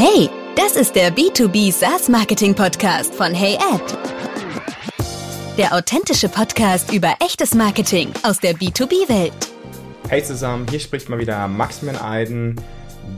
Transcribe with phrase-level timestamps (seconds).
[0.00, 3.82] Hey, das ist der B2B SaaS Marketing Podcast von Hey Ad.
[5.56, 9.32] Der authentische Podcast über echtes Marketing aus der B2B-Welt.
[10.08, 12.60] Hey zusammen, hier spricht mal wieder Maximilian Eiden.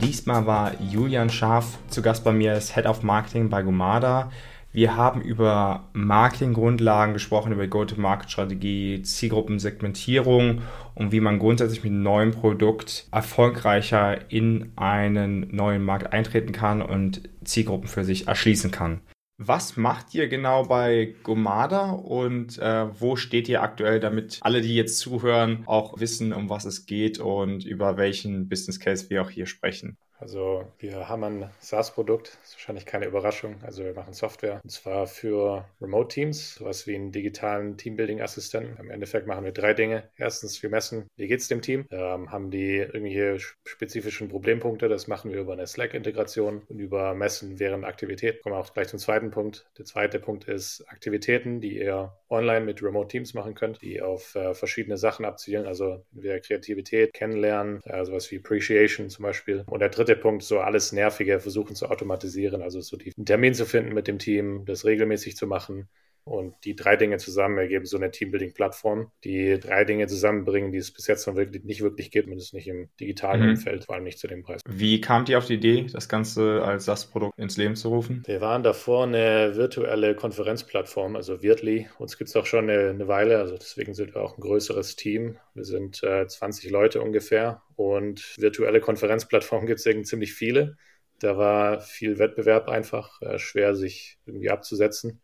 [0.00, 4.32] Diesmal war Julian Scharf zu Gast bei mir als Head of Marketing bei Gomada.
[4.72, 10.62] Wir haben über Marketinggrundlagen gesprochen, über Go-to-Market-Strategie, Zielgruppensegmentierung
[10.94, 16.82] und wie man grundsätzlich mit einem neuen Produkt erfolgreicher in einen neuen Markt eintreten kann
[16.82, 19.00] und Zielgruppen für sich erschließen kann.
[19.42, 24.74] Was macht ihr genau bei Gomada und äh, wo steht ihr aktuell, damit alle, die
[24.76, 29.30] jetzt zuhören, auch wissen, um was es geht und über welchen Business Case wir auch
[29.30, 29.96] hier sprechen?
[30.20, 33.56] Also wir haben ein SaaS-Produkt, ist wahrscheinlich keine Überraschung.
[33.62, 38.76] Also wir machen Software und zwar für Remote-Teams, sowas wie einen digitalen Teambuilding-Assistenten.
[38.78, 40.04] Im Endeffekt machen wir drei Dinge.
[40.16, 41.86] Erstens, wir messen, wie geht es dem Team?
[41.90, 44.88] Ähm, haben die irgendwelche spezifischen Problempunkte?
[44.88, 48.42] Das machen wir über eine Slack-Integration und über Messen während Aktivität.
[48.42, 49.66] Kommen wir auch gleich zum zweiten Punkt.
[49.78, 54.52] Der zweite Punkt ist Aktivitäten, die ihr online mit Remote-Teams machen könnt, die auf äh,
[54.54, 55.66] verschiedene Sachen abzielen.
[55.66, 59.64] Also entweder Kreativität, Kennenlernen, äh, sowas wie Appreciation zum Beispiel.
[59.66, 63.26] Und der dritte der Punkt, so alles Nervige versuchen zu automatisieren, also so die, einen
[63.26, 65.88] Termin zu finden mit dem Team, das regelmäßig zu machen.
[66.24, 70.92] Und die drei Dinge zusammen ergeben so eine Teambuilding-Plattform, die drei Dinge zusammenbringen, die es
[70.92, 73.50] bis jetzt noch wirklich nicht wirklich gibt, mindestens nicht im digitalen mhm.
[73.50, 74.60] Umfeld, vor allem nicht zu dem Preis.
[74.68, 78.22] Wie kamt ihr auf die Idee, das Ganze als SaaS-Produkt ins Leben zu rufen?
[78.26, 81.88] Wir waren davor eine virtuelle Konferenzplattform, also Wirtly.
[81.98, 84.96] Uns gibt es auch schon eine, eine, Weile, also deswegen sind wir auch ein größeres
[84.96, 85.38] Team.
[85.54, 90.76] Wir sind äh, 20 Leute ungefähr und virtuelle Konferenzplattformen gibt es ziemlich viele.
[91.18, 95.20] Da war viel Wettbewerb einfach, äh, schwer sich irgendwie abzusetzen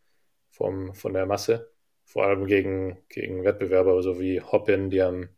[0.56, 1.70] vom, von der Masse.
[2.04, 5.28] Vor allem gegen, gegen Wettbewerber so wie Hopin, die haben,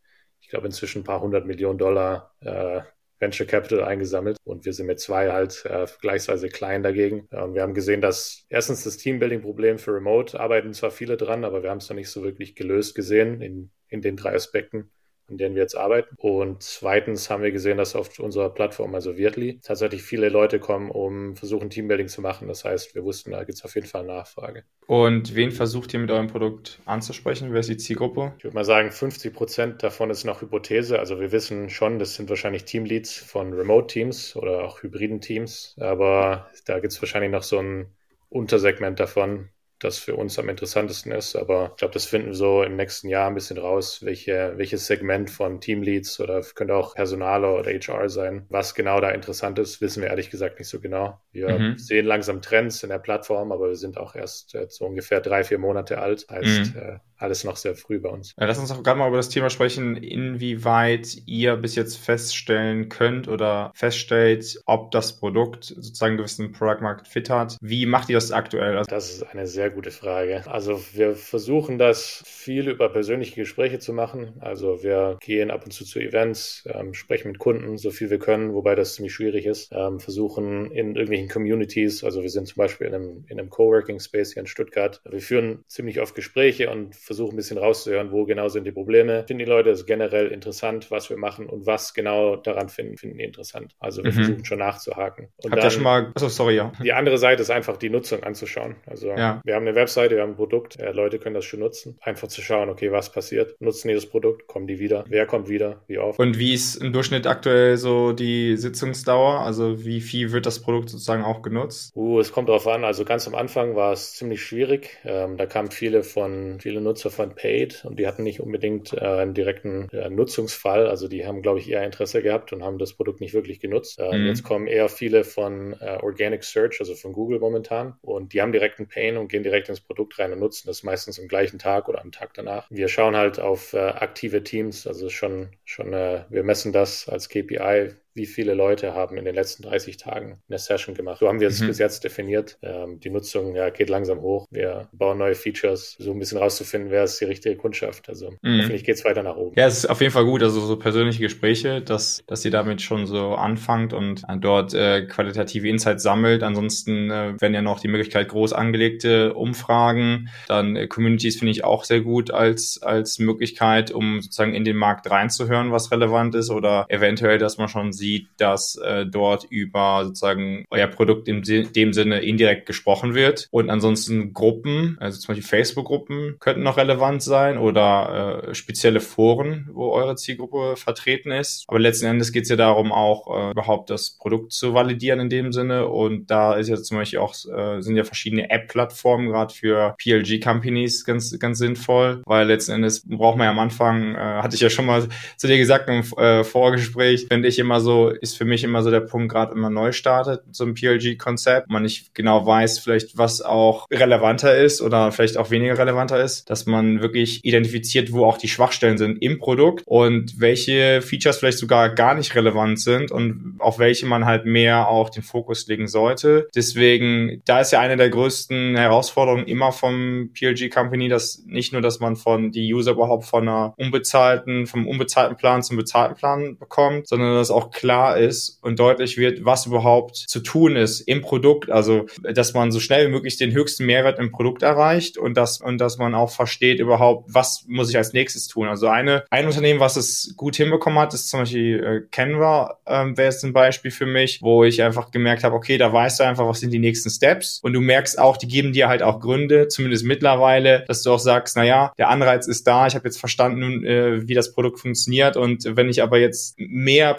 [0.40, 2.82] ich glaube, inzwischen ein paar hundert Millionen Dollar äh,
[3.18, 7.26] Venture Capital eingesammelt und wir sind mit zwei halt äh, vergleichsweise klein dagegen.
[7.32, 11.62] Und wir haben gesehen, dass erstens das Teambuilding-Problem für Remote arbeiten zwar viele dran, aber
[11.62, 14.90] wir haben es noch nicht so wirklich gelöst gesehen in, in den drei Aspekten
[15.28, 16.16] an denen wir jetzt arbeiten.
[16.18, 20.90] Und zweitens haben wir gesehen, dass auf unserer Plattform, also Wirtly, tatsächlich viele Leute kommen,
[20.90, 22.48] um versuchen, Teambuilding zu machen.
[22.48, 24.64] Das heißt, wir wussten, da gibt es auf jeden Fall Nachfrage.
[24.86, 27.52] Und wen versucht ihr mit eurem Produkt anzusprechen?
[27.52, 28.32] Wer ist die Zielgruppe?
[28.38, 30.98] Ich würde mal sagen, 50 Prozent davon ist noch Hypothese.
[30.98, 35.76] Also wir wissen schon, das sind wahrscheinlich Teamleads von Remote-Teams oder auch hybriden Teams.
[35.78, 37.86] Aber da gibt es wahrscheinlich noch so ein
[38.30, 41.36] Untersegment davon, das für uns am interessantesten ist.
[41.36, 44.86] Aber ich glaube, das finden wir so im nächsten Jahr ein bisschen raus, welche, welches
[44.86, 48.46] Segment von Teamleads oder könnte auch Personaler oder HR sein.
[48.48, 51.20] Was genau da interessant ist, wissen wir ehrlich gesagt nicht so genau.
[51.32, 51.78] Wir mhm.
[51.78, 55.44] sehen langsam Trends in der Plattform, aber wir sind auch erst äh, so ungefähr drei,
[55.44, 56.26] vier Monate alt.
[56.30, 56.80] Heißt, mhm.
[56.80, 58.32] äh, alles noch sehr früh bei uns.
[58.36, 63.28] Lass uns auch gerade mal über das Thema sprechen, inwieweit ihr bis jetzt feststellen könnt
[63.28, 67.56] oder feststellt, ob das Produkt sozusagen einen gewissen Product Market Fit hat.
[67.60, 68.78] Wie macht ihr das aktuell?
[68.78, 70.42] Also das ist eine sehr gute Frage.
[70.46, 74.34] Also wir versuchen das viel über persönliche Gespräche zu machen.
[74.40, 78.18] Also wir gehen ab und zu zu Events, ähm, sprechen mit Kunden, so viel wir
[78.18, 79.72] können, wobei das ziemlich schwierig ist.
[79.72, 84.00] Ähm, versuchen in irgendwelchen Communities, also wir sind zum Beispiel in einem, in einem Coworking
[84.00, 85.00] Space hier in Stuttgart.
[85.08, 89.24] Wir führen ziemlich oft Gespräche und versuche ein bisschen rauszuhören, wo genau sind die Probleme.
[89.26, 93.18] Finden die Leute es generell interessant, was wir machen und was genau daran finden, finden
[93.18, 93.74] die interessant.
[93.78, 94.16] Also wir mhm.
[94.16, 95.28] versuchen schon nachzuhaken.
[95.42, 96.72] Und Habt ihr schon mal, achso, sorry, ja.
[96.82, 98.76] Die andere Seite ist einfach die Nutzung anzuschauen.
[98.86, 99.40] Also ja.
[99.44, 101.98] wir haben eine Webseite, wir haben ein Produkt, äh, Leute können das schon nutzen.
[102.00, 103.60] Einfach zu schauen, okay, was passiert?
[103.60, 104.46] Nutzen die das Produkt?
[104.46, 105.04] Kommen die wieder?
[105.08, 105.82] Wer kommt wieder?
[105.86, 106.18] Wie oft?
[106.18, 109.40] Und wie ist im Durchschnitt aktuell so die Sitzungsdauer?
[109.40, 111.92] Also wie viel wird das Produkt sozusagen auch genutzt?
[111.96, 112.84] Uh, es kommt darauf an.
[112.84, 114.96] Also ganz am Anfang war es ziemlich schwierig.
[115.04, 119.00] Ähm, da kamen viele von, viele Nutzer von Paid und die hatten nicht unbedingt äh,
[119.00, 120.86] einen direkten äh, Nutzungsfall.
[120.86, 123.98] Also die haben, glaube ich, eher Interesse gehabt und haben das Produkt nicht wirklich genutzt.
[123.98, 124.26] Äh, mhm.
[124.26, 127.94] Jetzt kommen eher viele von äh, Organic Search, also von Google momentan.
[128.02, 131.18] Und die haben direkten Pain und gehen direkt ins Produkt rein und nutzen das meistens
[131.18, 132.66] am gleichen Tag oder am Tag danach.
[132.70, 137.28] Wir schauen halt auf äh, aktive Teams, also schon, schon äh, wir messen das als
[137.28, 141.20] KPI, wie viele Leute haben in den letzten 30 Tagen eine Session gemacht.
[141.20, 141.68] So haben wir es mhm.
[141.68, 142.58] bis jetzt definiert.
[142.62, 144.46] Ähm, die Nutzung ja, geht langsam hoch.
[144.50, 148.08] Wir bauen neue Features, so ein bisschen rauszufinden, wer ist die richtige Kundschaft.
[148.08, 148.58] Also mhm.
[148.58, 149.54] hoffentlich geht es weiter nach oben.
[149.56, 150.42] Ja, es ist auf jeden Fall gut.
[150.42, 155.68] Also so persönliche Gespräche, dass, dass ihr damit schon so anfangt und dort äh, qualitative
[155.68, 156.42] Insights sammelt.
[156.42, 160.28] Ansonsten äh, werden ja noch die Möglichkeit groß angelegte Umfragen.
[160.48, 164.76] Dann äh, Communities finde ich auch sehr gut als, als Möglichkeit, um sozusagen in den
[164.76, 169.44] Markt reinzuhören, was relevant ist oder eventuell, dass man schon sieht, sieht, dass äh, dort
[169.50, 173.48] über sozusagen euer Produkt in dem Sinne indirekt gesprochen wird.
[173.50, 179.68] Und ansonsten Gruppen, also zum Beispiel Facebook-Gruppen könnten noch relevant sein oder äh, spezielle Foren,
[179.72, 181.64] wo eure Zielgruppe vertreten ist.
[181.68, 185.28] Aber letzten Endes geht es ja darum, auch äh, überhaupt das Produkt zu validieren in
[185.28, 185.88] dem Sinne.
[185.88, 191.04] Und da ist ja zum Beispiel auch, äh, sind ja verschiedene App-Plattformen gerade für PLG-Companies
[191.04, 194.70] ganz, ganz sinnvoll, weil letzten Endes braucht man ja am Anfang, äh, hatte ich ja
[194.70, 195.06] schon mal
[195.36, 198.90] zu dir gesagt im äh, Vorgespräch, finde ich immer so, ist für mich immer so
[198.90, 203.42] der Punkt, gerade man neu startet, so ein PLG-Konzept, man nicht genau weiß, vielleicht was
[203.42, 208.38] auch relevanter ist oder vielleicht auch weniger relevanter ist, dass man wirklich identifiziert, wo auch
[208.38, 213.56] die Schwachstellen sind im Produkt und welche Features vielleicht sogar gar nicht relevant sind und
[213.58, 216.48] auf welche man halt mehr auch den Fokus legen sollte.
[216.54, 221.82] Deswegen, da ist ja eine der größten Herausforderungen immer vom PLG Company, dass nicht nur,
[221.82, 226.58] dass man von die User überhaupt von einer unbezahlten, vom unbezahlten Plan zum bezahlten Plan
[226.58, 231.20] bekommt, sondern dass auch klar ist und deutlich wird, was überhaupt zu tun ist im
[231.20, 231.70] Produkt.
[231.70, 235.60] Also, dass man so schnell wie möglich den höchsten Mehrwert im Produkt erreicht und dass,
[235.60, 238.66] und dass man auch versteht überhaupt, was muss ich als nächstes tun.
[238.66, 243.16] Also eine, ein Unternehmen, was es gut hinbekommen hat, ist zum Beispiel äh, Canva, ähm,
[243.16, 246.24] wäre jetzt ein Beispiel für mich, wo ich einfach gemerkt habe, okay, da weißt du
[246.24, 249.20] einfach, was sind die nächsten Steps und du merkst auch, die geben dir halt auch
[249.20, 253.20] Gründe, zumindest mittlerweile, dass du auch sagst, naja, der Anreiz ist da, ich habe jetzt
[253.20, 257.14] verstanden, äh, wie das Produkt funktioniert und wenn ich aber jetzt mehr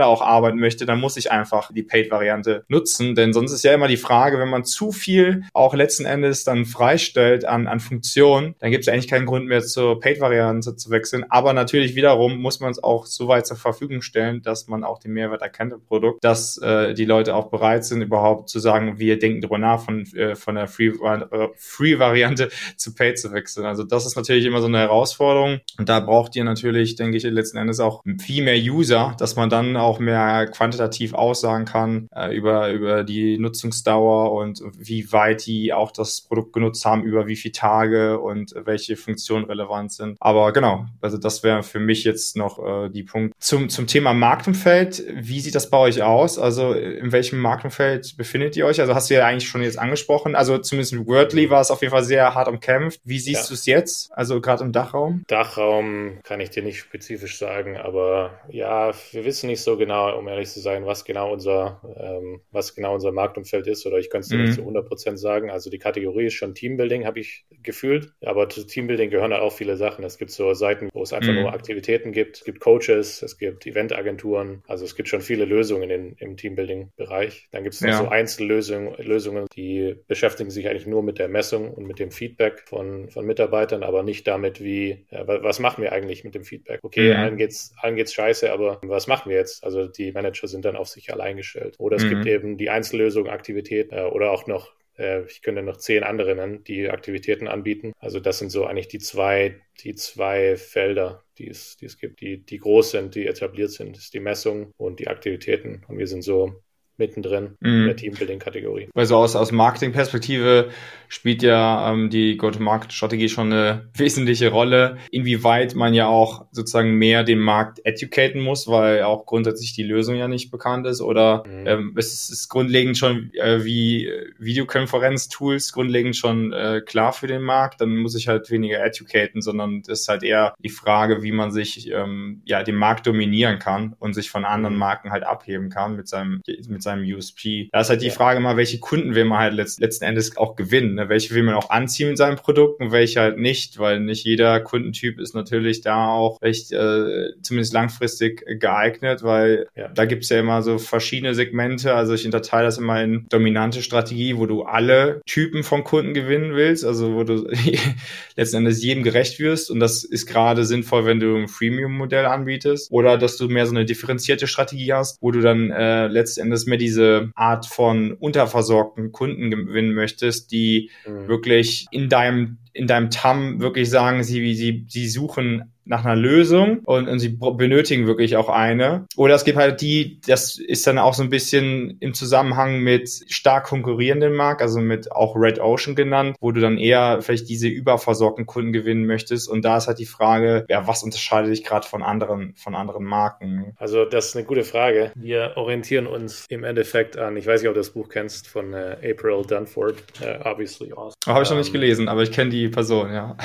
[0.00, 3.72] professioneller auch arbeiten möchte, dann muss ich einfach die Paid-Variante nutzen, denn sonst ist ja
[3.72, 8.54] immer die Frage, wenn man zu viel auch letzten Endes dann freistellt an, an Funktionen,
[8.58, 12.60] dann gibt es eigentlich keinen Grund mehr zur Paid-Variante zu wechseln, aber natürlich wiederum muss
[12.60, 15.82] man es auch so weit zur Verfügung stellen, dass man auch den Mehrwert erkennt im
[15.82, 19.80] Produkt, dass äh, die Leute auch bereit sind, überhaupt zu sagen, wir denken darüber nach,
[19.80, 23.66] von, äh, von der Free-Variante Free zu Paid zu wechseln.
[23.66, 25.60] Also das ist natürlich immer so eine Herausforderung.
[25.78, 29.50] Und da braucht ihr natürlich, denke ich, letzten Endes auch viel mehr User, dass man
[29.50, 35.72] dann auch mehr quantitativ aussagen kann äh, über, über die Nutzungsdauer und wie weit die
[35.72, 40.16] auch das Produkt genutzt haben, über wie viele Tage und welche Funktionen relevant sind.
[40.20, 43.34] Aber genau, also das wäre für mich jetzt noch äh, die Punkt.
[43.38, 46.38] Zum, zum Thema Marktumfeld, wie sieht das bei euch aus?
[46.38, 48.80] Also in welchem Marktumfeld befindet ihr euch?
[48.80, 50.34] Also hast du ja eigentlich schon jetzt angesprochen.
[50.34, 53.00] Also zumindest mit Wordly war es auf jeden Fall sehr hart umkämpft.
[53.04, 53.48] Wie siehst ja.
[53.48, 54.12] du es jetzt?
[54.12, 55.24] Also gerade im Dachraum?
[55.26, 60.28] Dachraum kann ich dir nicht spezifisch sagen, aber ja, wir wissen nicht so genau, um
[60.28, 64.26] ehrlich zu sein, was genau unser, ähm, was genau unser Marktumfeld ist, oder ich könnte
[64.26, 64.42] es mhm.
[64.42, 65.50] nicht zu 100 Prozent sagen.
[65.50, 69.52] Also die Kategorie ist schon Teambuilding, habe ich gefühlt, aber zu Teambuilding gehören halt auch
[69.52, 70.04] viele Sachen.
[70.04, 71.40] Es gibt so Seiten, wo es einfach mhm.
[71.40, 75.88] nur Aktivitäten gibt, es gibt Coaches, es gibt Eventagenturen, also es gibt schon viele Lösungen
[75.90, 77.48] in, im Teambuilding-Bereich.
[77.50, 77.98] Dann gibt es noch ja.
[77.98, 82.64] so Einzellösungen, Lösungen, die beschäftigen sich eigentlich nur mit der Messung und mit dem Feedback
[82.66, 86.80] von, von Mitarbeitern, aber nicht damit, wie, ja, was machen wir eigentlich mit dem Feedback?
[86.82, 87.20] Okay, mhm.
[87.20, 89.64] allen geht's, allen geht's scheiße, aber was machen wir jetzt?
[89.64, 91.76] Also die Manager sind dann auf sich allein gestellt.
[91.78, 92.10] Oder es mhm.
[92.10, 96.34] gibt eben die Einzellösung, Aktivität äh, oder auch noch äh, ich könnte noch zehn andere
[96.36, 97.92] nennen, die Aktivitäten anbieten.
[97.98, 102.20] Also das sind so eigentlich die zwei, die zwei Felder, die es, die es gibt,
[102.20, 103.96] die, die groß sind, die etabliert sind.
[103.96, 105.82] Das ist die Messung und die Aktivitäten.
[105.88, 106.62] Und wir sind so
[107.00, 107.68] mittendrin mhm.
[107.68, 108.90] in der Teambuilding-Kategorie.
[108.94, 110.70] Also aus, aus Marketing-Perspektive
[111.08, 117.24] spielt ja ähm, die Go-to-Market-Strategie schon eine wesentliche Rolle, inwieweit man ja auch sozusagen mehr
[117.24, 121.66] den Markt educaten muss, weil auch grundsätzlich die Lösung ja nicht bekannt ist oder mhm.
[121.66, 124.08] ähm, es ist grundlegend schon äh, wie
[124.38, 129.82] Videokonferenz-Tools grundlegend schon äh, klar für den Markt, dann muss ich halt weniger educaten, sondern
[129.82, 133.96] das ist halt eher die Frage, wie man sich ähm, ja den Markt dominieren kann
[133.98, 134.80] und sich von anderen mhm.
[134.80, 137.68] Marken halt abheben kann mit seinem mit seinem seinem USP.
[137.72, 138.12] Da ist halt die ja.
[138.12, 140.94] Frage mal, welche Kunden will man halt letzt, letzten Endes auch gewinnen.
[140.94, 141.08] Ne?
[141.08, 144.60] Welche will man auch anziehen mit seinem Produkt und welche halt nicht, weil nicht jeder
[144.60, 149.88] Kundentyp ist natürlich da auch recht äh, zumindest langfristig geeignet, weil ja.
[149.88, 151.94] da gibt's ja immer so verschiedene Segmente.
[151.94, 156.54] Also ich unterteile das immer in dominante Strategie, wo du alle Typen von Kunden gewinnen
[156.54, 157.46] willst, also wo du
[158.36, 162.90] letzten Endes jedem gerecht wirst und das ist gerade sinnvoll, wenn du ein Freemium-Modell anbietest
[162.90, 166.66] oder dass du mehr so eine differenzierte Strategie hast, wo du dann äh, letzten Endes
[166.70, 171.28] mehr diese Art von unterversorgten Kunden gewinnen möchtest, die mhm.
[171.28, 176.78] wirklich in deinem in deinem TAM wirklich sagen, sie, sie, sie suchen nach einer Lösung
[176.84, 179.06] und, und sie benötigen wirklich auch eine.
[179.16, 183.10] Oder es gibt halt die, das ist dann auch so ein bisschen im Zusammenhang mit
[183.28, 187.66] stark konkurrierenden Markt, also mit auch Red Ocean genannt, wo du dann eher vielleicht diese
[187.66, 189.48] überversorgten Kunden gewinnen möchtest.
[189.48, 193.04] Und da ist halt die Frage, ja, was unterscheidet dich gerade von anderen, von anderen
[193.04, 193.74] Marken?
[193.76, 195.10] Also das ist eine gute Frage.
[195.16, 198.74] Wir orientieren uns im Endeffekt an, ich weiß nicht, ob du das Buch kennst, von
[198.74, 201.14] äh, April Dunford, äh, Obviously Awesome.
[201.26, 203.36] Habe ich noch nicht ähm, gelesen, aber ich kenne die Person, ja.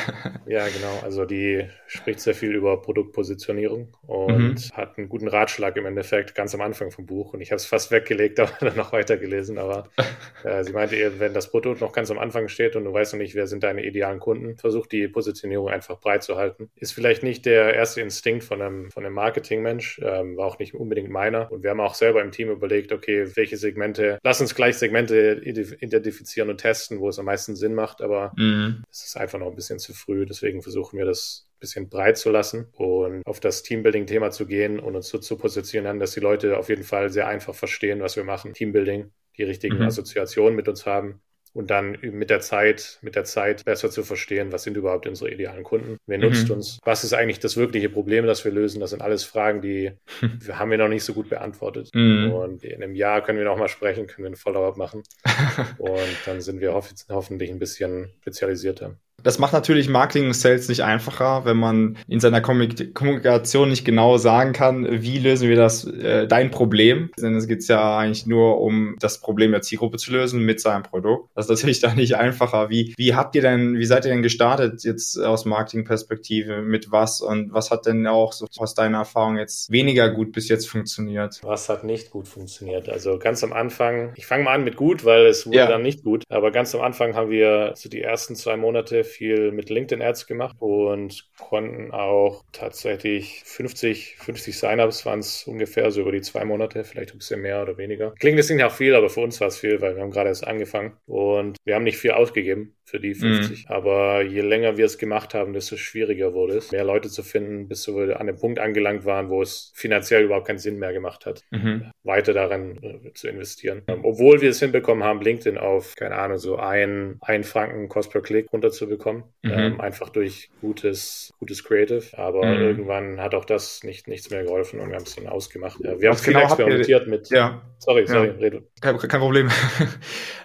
[0.45, 0.99] ja, genau.
[1.03, 4.57] Also die spricht sehr sehr viel über Produktpositionierung und mhm.
[4.73, 7.33] hat einen guten Ratschlag im Endeffekt ganz am Anfang vom Buch.
[7.33, 9.57] Und ich habe es fast weggelegt, aber dann noch weitergelesen.
[9.57, 9.89] Aber
[10.43, 13.13] äh, sie meinte eher, wenn das Produkt noch ganz am Anfang steht und du weißt
[13.13, 16.69] noch nicht, wer sind deine idealen Kunden, versuch die Positionierung einfach breit zu halten.
[16.75, 20.73] Ist vielleicht nicht der erste Instinkt von einem, von einem Marketingmensch, ähm, war auch nicht
[20.73, 21.51] unbedingt meiner.
[21.51, 25.41] Und wir haben auch selber im Team überlegt, okay, welche Segmente, lass uns gleich Segmente
[25.43, 28.01] identifizieren und testen, wo es am meisten Sinn macht.
[28.01, 28.83] Aber mhm.
[28.91, 30.25] es ist einfach noch ein bisschen zu früh.
[30.25, 34.95] Deswegen versuchen wir das bisschen breit zu lassen und auf das Teambuilding-Thema zu gehen und
[34.95, 38.23] uns so zu positionieren, dass die Leute auf jeden Fall sehr einfach verstehen, was wir
[38.23, 38.53] machen.
[38.53, 39.83] Teambuilding, die richtigen mhm.
[39.83, 41.21] Assoziationen mit uns haben
[41.55, 45.31] und dann mit der Zeit, mit der Zeit besser zu verstehen, was sind überhaupt unsere
[45.31, 46.55] idealen Kunden, wer nutzt mhm.
[46.55, 48.81] uns, was ist eigentlich das wirkliche Problem, das wir lösen.
[48.81, 51.91] Das sind alles Fragen, die wir haben wir noch nicht so gut beantwortet.
[51.93, 52.31] Mhm.
[52.33, 55.03] Und in einem Jahr können wir noch mal sprechen, können wir einen Follow-up machen
[55.77, 58.97] und dann sind wir hoff hoffentlich ein bisschen spezialisierter.
[59.25, 64.17] Das macht natürlich Marketing und Sales nicht einfacher, wenn man in seiner Kommunikation nicht genau
[64.17, 67.09] sagen kann, wie lösen wir das, äh, dein Problem.
[67.19, 70.83] Denn es geht ja eigentlich nur um das Problem der Zielgruppe zu lösen mit seinem
[70.83, 71.31] Produkt.
[71.33, 72.69] Das ist natürlich da nicht einfacher.
[72.69, 76.61] Wie, wie habt ihr denn, wie seid ihr denn gestartet jetzt aus Marketingperspektive?
[76.61, 77.21] Mit was?
[77.21, 81.39] Und was hat denn auch so aus deiner Erfahrung jetzt weniger gut bis jetzt funktioniert?
[81.41, 82.89] Was hat nicht gut funktioniert?
[82.89, 85.67] Also ganz am Anfang, ich fange mal an mit gut, weil es wurde ja.
[85.67, 86.25] dann nicht gut.
[86.29, 90.27] Aber ganz am Anfang haben wir so die ersten zwei Monate viel mit LinkedIn Ads
[90.27, 96.45] gemacht und konnten auch tatsächlich 50, 50 Sign-ups waren es ungefähr so über die zwei
[96.45, 98.13] Monate, vielleicht ein bisschen mehr oder weniger.
[98.19, 100.29] Klingt das nicht auch viel, aber für uns war es viel, weil wir haben gerade
[100.29, 103.67] erst angefangen und wir haben nicht viel ausgegeben für die 50.
[103.67, 103.75] Mhm.
[103.75, 107.67] Aber je länger wir es gemacht haben, desto schwieriger wurde es, mehr Leute zu finden,
[107.67, 111.25] bis wir an den Punkt angelangt waren, wo es finanziell überhaupt keinen Sinn mehr gemacht
[111.25, 111.91] hat, mhm.
[112.03, 113.81] weiter daran äh, zu investieren.
[113.87, 118.11] Ähm, obwohl wir es hinbekommen haben, LinkedIn auf, keine Ahnung, so ein, ein Franken Cost
[118.11, 119.51] per Klick runterzubekommen, mhm.
[119.51, 122.17] ähm, einfach durch gutes, gutes Creative.
[122.17, 122.61] Aber mhm.
[122.61, 125.79] irgendwann hat auch das nicht, nichts mehr geholfen und wir haben es dann ausgemacht.
[125.79, 127.29] Ja, wir haben viel genau experimentiert mit.
[127.31, 127.63] Ja.
[127.79, 128.33] Sorry, sorry, ja.
[128.33, 128.63] rede.
[128.81, 129.49] Kein, kein Problem.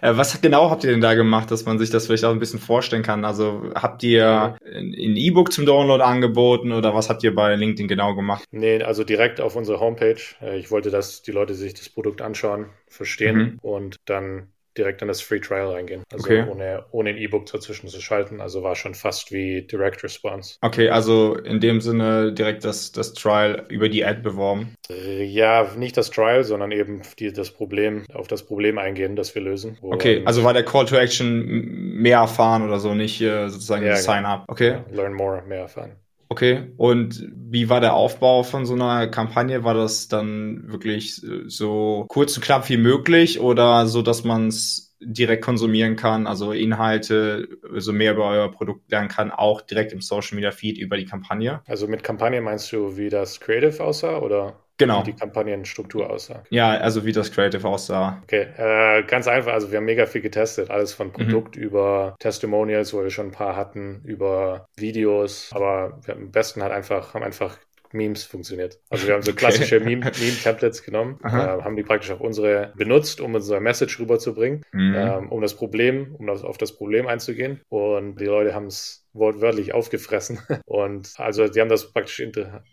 [0.02, 2.38] Äh, was genau habt ihr denn da gemacht, dass man sich das vielleicht auch ein
[2.38, 3.24] bisschen vorstellen kann?
[3.24, 8.14] Also habt ihr ein E-Book zum Download angeboten oder was habt ihr bei LinkedIn genau
[8.14, 8.44] gemacht?
[8.50, 10.20] Nee, also direkt auf unserer Homepage.
[10.40, 13.58] Äh, ich wollte, dass die Leute sich das Produkt anschauen, verstehen mhm.
[13.60, 16.02] und dann direkt in das Free Trial reingehen.
[16.12, 16.44] Also okay.
[16.48, 18.40] ohne, ohne ein E-Book dazwischen zu schalten.
[18.40, 20.56] Also war schon fast wie Direct Response.
[20.60, 24.74] Okay, also in dem Sinne direkt das, das Trial über die Ad beworben.
[24.88, 29.42] Ja, nicht das Trial, sondern eben die, das Problem, auf das Problem eingehen, das wir
[29.42, 29.78] lösen.
[29.82, 33.96] Okay, also war der Call to Action mehr erfahren oder so, nicht äh, sozusagen ja,
[33.96, 34.44] Sign up.
[34.48, 34.70] Okay.
[34.70, 35.96] Ja, learn more, mehr erfahren.
[36.32, 39.64] Okay, und wie war der Aufbau von so einer Kampagne?
[39.64, 44.94] War das dann wirklich so kurz und knapp wie möglich oder so, dass man es
[45.00, 49.92] direkt konsumieren kann, also Inhalte, so also mehr über euer Produkt lernen kann, auch direkt
[49.92, 51.62] im Social Media Feed über die Kampagne?
[51.66, 54.60] Also mit Kampagne meinst du, wie das Creative aussah oder?
[54.80, 55.02] Genau.
[55.02, 56.42] Wie die Kampagnenstruktur aussah.
[56.48, 58.18] Ja, also wie das Creative aussah.
[58.22, 59.52] Okay, äh, ganz einfach.
[59.52, 60.70] Also wir haben mega viel getestet.
[60.70, 61.62] Alles von Produkt mhm.
[61.62, 65.50] über Testimonials, wo wir schon ein paar hatten, über Videos.
[65.52, 67.58] Aber wir am besten halt einfach, haben einfach
[67.92, 68.78] Memes funktioniert.
[68.88, 69.96] Also wir haben so klassische okay.
[69.96, 74.94] Meme-Templates Meme genommen, äh, haben die praktisch auf unsere benutzt, um unsere Message rüberzubringen, mhm.
[74.96, 77.60] ähm, um das Problem, um das, auf das Problem einzugehen.
[77.68, 80.38] Und die Leute haben es wortwörtlich aufgefressen.
[80.66, 82.22] Und also die haben das praktisch,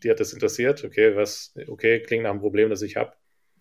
[0.03, 0.83] die hat das interessiert.
[0.83, 3.13] Okay, was, okay, klingt nach einem Problem, das ich habe.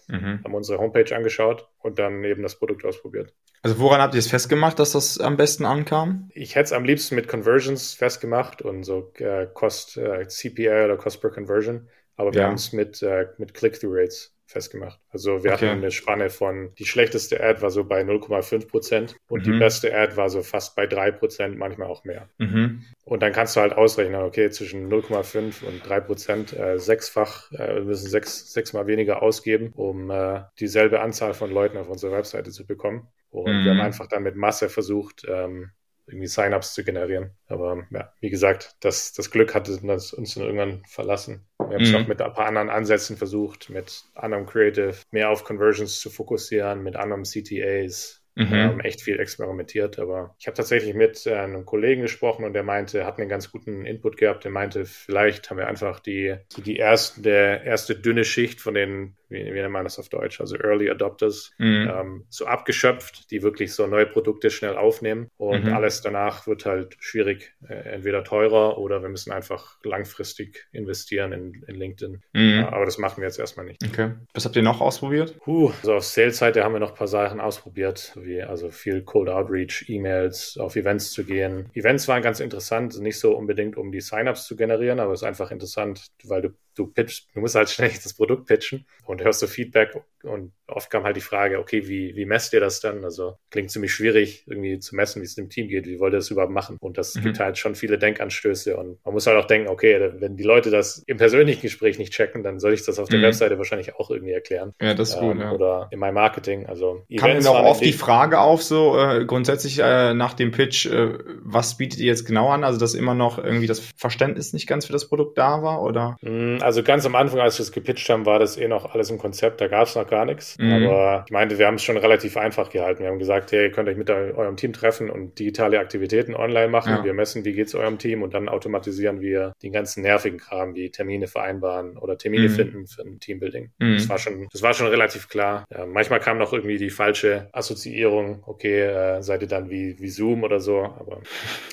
[0.09, 0.41] Mhm.
[0.45, 3.35] Haben unsere Homepage angeschaut und dann eben das Produkt ausprobiert.
[3.63, 6.31] Also woran habt ihr es festgemacht, dass das am besten ankam?
[6.35, 10.97] Ich hätte es am liebsten mit Conversions festgemacht und so äh, Cost, äh, CPA oder
[10.97, 11.89] Cost per Conversion.
[12.17, 12.47] Aber wir ja.
[12.47, 15.01] haben es mit, äh, mit Click-Through-Rates festgemacht.
[15.11, 15.67] Also wir okay.
[15.67, 19.53] hatten eine Spanne von, die schlechteste Ad war so bei 0,5 Prozent und mhm.
[19.53, 22.29] die beste Ad war so fast bei 3 Prozent, manchmal auch mehr.
[22.39, 22.85] Mhm.
[23.05, 27.77] Und dann kannst du halt ausrechnen, okay, zwischen 0,5 und 3 Prozent äh, sechsfach, äh,
[27.77, 32.51] wir müssen sechs, sechsmal weniger ausgeben, um äh, dieselbe Anzahl von Leuten auf unsere Webseite
[32.51, 33.09] zu bekommen.
[33.31, 33.65] Und mhm.
[33.65, 35.73] wir haben einfach dann mit Masse versucht, ähm,
[36.07, 37.31] irgendwie Sign-ups zu generieren.
[37.49, 41.47] Aber ja, wie gesagt, das, das Glück hat uns, uns dann irgendwann verlassen.
[41.69, 42.01] Wir haben es mhm.
[42.01, 46.83] noch mit ein paar anderen Ansätzen versucht, mit anderem Creative, mehr auf Conversions zu fokussieren,
[46.83, 48.51] mit anderen CTAs, Mhm.
[48.51, 52.53] Wir haben echt viel experimentiert, aber ich habe tatsächlich mit äh, einem Kollegen gesprochen und
[52.53, 54.45] der meinte, hat einen ganz guten Input gehabt.
[54.45, 57.31] Der meinte, vielleicht haben wir einfach die, die erste,
[57.65, 60.41] erste dünne Schicht von den wie, wie nennt man das auf Deutsch?
[60.41, 61.91] Also Early Adopters, mhm.
[61.93, 65.31] ähm, so abgeschöpft, die wirklich so neue Produkte schnell aufnehmen.
[65.37, 65.73] Und mhm.
[65.73, 71.65] alles danach wird halt schwierig, äh, entweder teurer oder wir müssen einfach langfristig investieren in,
[71.67, 72.23] in LinkedIn.
[72.33, 72.61] Mhm.
[72.61, 73.83] Ja, aber das machen wir jetzt erstmal nicht.
[73.85, 74.13] Okay.
[74.35, 75.39] Was habt ihr noch ausprobiert?
[75.41, 79.29] Puh, also auf Sales-Seite haben wir noch ein paar Sachen ausprobiert, wie also viel Cold
[79.29, 81.71] Outreach, E-Mails, auf Events zu gehen.
[81.75, 85.29] Events waren ganz interessant, nicht so unbedingt, um die Sign-ups zu generieren, aber es ist
[85.29, 89.43] einfach interessant, weil du du pitchst, du musst halt schnell das Produkt pitchen und hörst
[89.43, 89.91] du Feedback
[90.23, 93.05] und oft kam halt die Frage, okay, wie, wie messt ihr das dann?
[93.05, 95.87] Also klingt ziemlich schwierig, irgendwie zu messen, wie es dem Team geht.
[95.87, 96.77] Wie wollt ihr das überhaupt machen?
[96.81, 97.23] Und das mhm.
[97.23, 100.71] gibt halt schon viele Denkanstöße und man muss halt auch denken, okay, wenn die Leute
[100.71, 103.25] das im persönlichen Gespräch nicht checken, dann soll ich das auf der mhm.
[103.25, 104.73] Webseite wahrscheinlich auch irgendwie erklären.
[104.81, 105.53] Ja, das ist ähm, gut, ja.
[105.53, 106.67] Oder in meinem Marketing.
[106.67, 110.87] Also Kam denn auch oft die Frage auf, so äh, grundsätzlich äh, nach dem Pitch,
[110.87, 112.65] äh, was bietet ihr jetzt genau an?
[112.65, 116.17] Also, dass immer noch irgendwie das Verständnis nicht ganz für das Produkt da war, oder?
[116.23, 119.11] Mm, also ganz am Anfang, als wir es gepitcht haben, war das eh noch alles
[119.11, 120.56] im Konzept, da gab es noch gar nichts.
[120.59, 120.73] Mhm.
[120.73, 123.03] Aber ich meinte, wir haben es schon relativ einfach gehalten.
[123.03, 126.69] Wir haben gesagt, hey, ihr könnt euch mit eurem Team treffen und digitale Aktivitäten online
[126.69, 126.97] machen.
[126.97, 127.05] Ja.
[127.05, 130.75] Wir messen, wie geht es eurem Team und dann automatisieren wir den ganzen nervigen Kram,
[130.75, 132.53] wie Termine vereinbaren oder Termine mhm.
[132.53, 133.71] finden für ein Teambuilding.
[133.79, 133.95] Mhm.
[133.95, 135.65] Das war schon, das war schon relativ klar.
[135.71, 140.09] Ja, manchmal kam noch irgendwie die falsche Assoziierung, okay, äh, seid ihr dann wie, wie
[140.09, 140.83] Zoom oder so.
[140.83, 141.21] Aber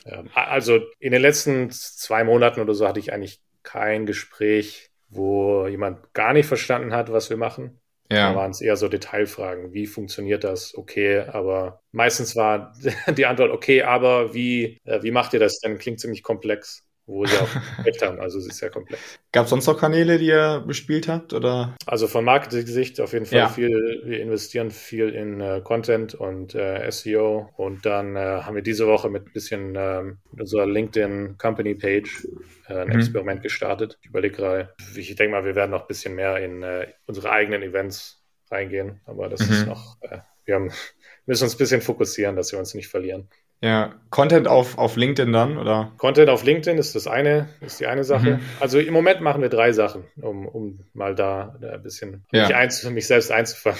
[0.05, 5.67] äh, also in den letzten zwei Monaten oder so hatte ich eigentlich kein Gespräch, wo
[5.67, 7.79] jemand gar nicht verstanden hat, was wir machen.
[8.13, 8.31] Ja.
[8.31, 9.73] Da waren es eher so Detailfragen.
[9.73, 10.75] Wie funktioniert das?
[10.75, 12.73] Okay, aber meistens war
[13.17, 15.77] die Antwort okay, aber wie, äh, wie macht ihr das denn?
[15.77, 17.49] Klingt ziemlich komplex wo sie auch
[17.85, 18.19] recht haben.
[18.19, 19.19] Also es ist sehr komplex.
[19.31, 21.33] Gab es sonst noch Kanäle, die ihr bespielt habt?
[21.33, 21.75] Oder?
[21.85, 23.49] Also von Marketing-Sicht auf jeden Fall ja.
[23.49, 28.63] viel, wir investieren viel in äh, Content und äh, SEO und dann äh, haben wir
[28.63, 32.27] diese Woche mit ein bisschen ähm, mit unserer LinkedIn Company Page
[32.67, 32.95] äh, ein mhm.
[32.95, 33.97] Experiment gestartet.
[34.01, 37.31] Ich überlege gerade, ich denke mal, wir werden noch ein bisschen mehr in äh, unsere
[37.31, 39.53] eigenen Events reingehen, aber das mhm.
[39.53, 40.71] ist noch, äh, wir haben,
[41.25, 43.29] müssen uns ein bisschen fokussieren, dass wir uns nicht verlieren.
[43.63, 45.93] Ja, Content auf, auf LinkedIn dann, oder?
[45.97, 48.31] Content auf LinkedIn ist das eine, ist die eine Sache.
[48.31, 48.39] Mhm.
[48.59, 52.43] Also im Moment machen wir drei Sachen, um, um mal da, ein bisschen ja.
[52.43, 53.79] mich, einz, mich selbst einzufangen.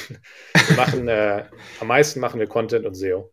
[0.68, 1.44] Wir machen, äh,
[1.82, 3.30] am meisten machen wir Content und SEO.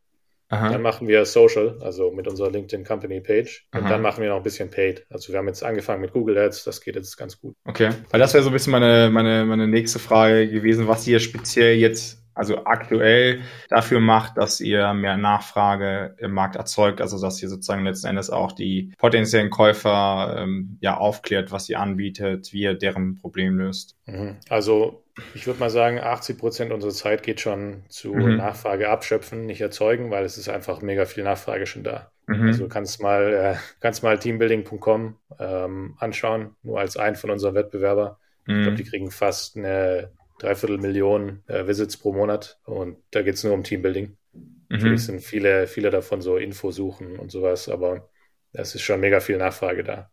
[0.48, 0.70] Aha.
[0.70, 3.68] Dann machen wir Social, also mit unserer LinkedIn Company Page.
[3.72, 3.88] Und Aha.
[3.88, 5.06] dann machen wir noch ein bisschen Paid.
[5.08, 7.54] Also wir haben jetzt angefangen mit Google Ads, das geht jetzt ganz gut.
[7.64, 11.20] Okay, weil das wäre so ein bisschen meine, meine, meine nächste Frage gewesen, was ihr
[11.20, 17.42] speziell jetzt also aktuell dafür macht, dass ihr mehr Nachfrage im Markt erzeugt, also dass
[17.42, 22.62] ihr sozusagen letzten Endes auch die potenziellen Käufer ähm, ja aufklärt, was ihr anbietet, wie
[22.62, 23.94] ihr deren Problem löst.
[24.06, 24.36] Mhm.
[24.48, 25.04] Also
[25.34, 28.36] ich würde mal sagen, 80 Prozent unserer Zeit geht schon zu mhm.
[28.36, 32.10] Nachfrage abschöpfen, nicht erzeugen, weil es ist einfach mega viel Nachfrage schon da.
[32.26, 32.46] Mhm.
[32.46, 38.18] Also kannst mal, äh, kannst mal teambuilding.com ähm, anschauen, nur als einen von unseren Wettbewerber.
[38.46, 38.76] Ich glaube, mhm.
[38.76, 40.10] die kriegen fast eine
[40.42, 44.16] dreiviertel Millionen äh, Visits pro Monat und da geht es nur um Teambuilding.
[44.32, 44.62] Mhm.
[44.68, 48.08] Natürlich sind viele, viele davon so Infosuchen und sowas, aber
[48.52, 50.10] es ist schon mega viel Nachfrage da.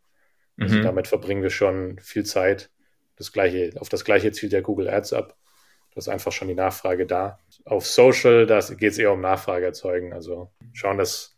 [0.60, 0.84] Also mhm.
[0.84, 2.70] damit verbringen wir schon viel Zeit.
[3.16, 5.38] Das gleiche, auf das gleiche zielt der Google Ads ab.
[5.94, 7.40] Da ist einfach schon die Nachfrage da.
[7.66, 10.14] Auf Social, da geht es eher um Nachfrage erzeugen.
[10.14, 11.38] Also schauen, dass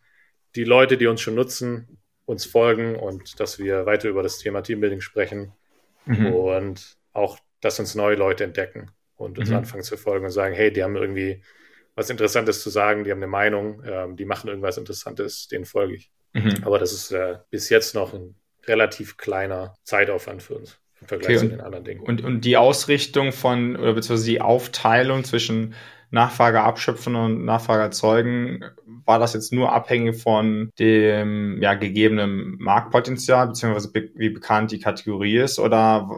[0.55, 4.61] die Leute, die uns schon nutzen, uns folgen und dass wir weiter über das Thema
[4.61, 5.53] Teambuilding sprechen
[6.05, 6.33] mhm.
[6.33, 9.57] und auch dass uns neue Leute entdecken und uns mhm.
[9.57, 11.41] anfangen zu folgen und sagen, hey, die haben irgendwie
[11.95, 15.95] was Interessantes zu sagen, die haben eine Meinung, ähm, die machen irgendwas Interessantes, denen folge
[15.95, 16.11] ich.
[16.33, 16.63] Mhm.
[16.63, 21.37] Aber das ist äh, bis jetzt noch ein relativ kleiner Zeitaufwand für uns im Vergleich
[21.37, 21.47] okay.
[21.47, 22.01] zu den anderen Dingen.
[22.01, 25.73] Und, und die Ausrichtung von, oder beziehungsweise die Aufteilung zwischen
[26.11, 28.63] Nachfrage abschöpfen und Nachfrage erzeugen,
[29.05, 34.79] war das jetzt nur abhängig von dem ja, gegebenen Marktpotenzial, beziehungsweise be wie bekannt die
[34.79, 36.09] Kategorie ist, oder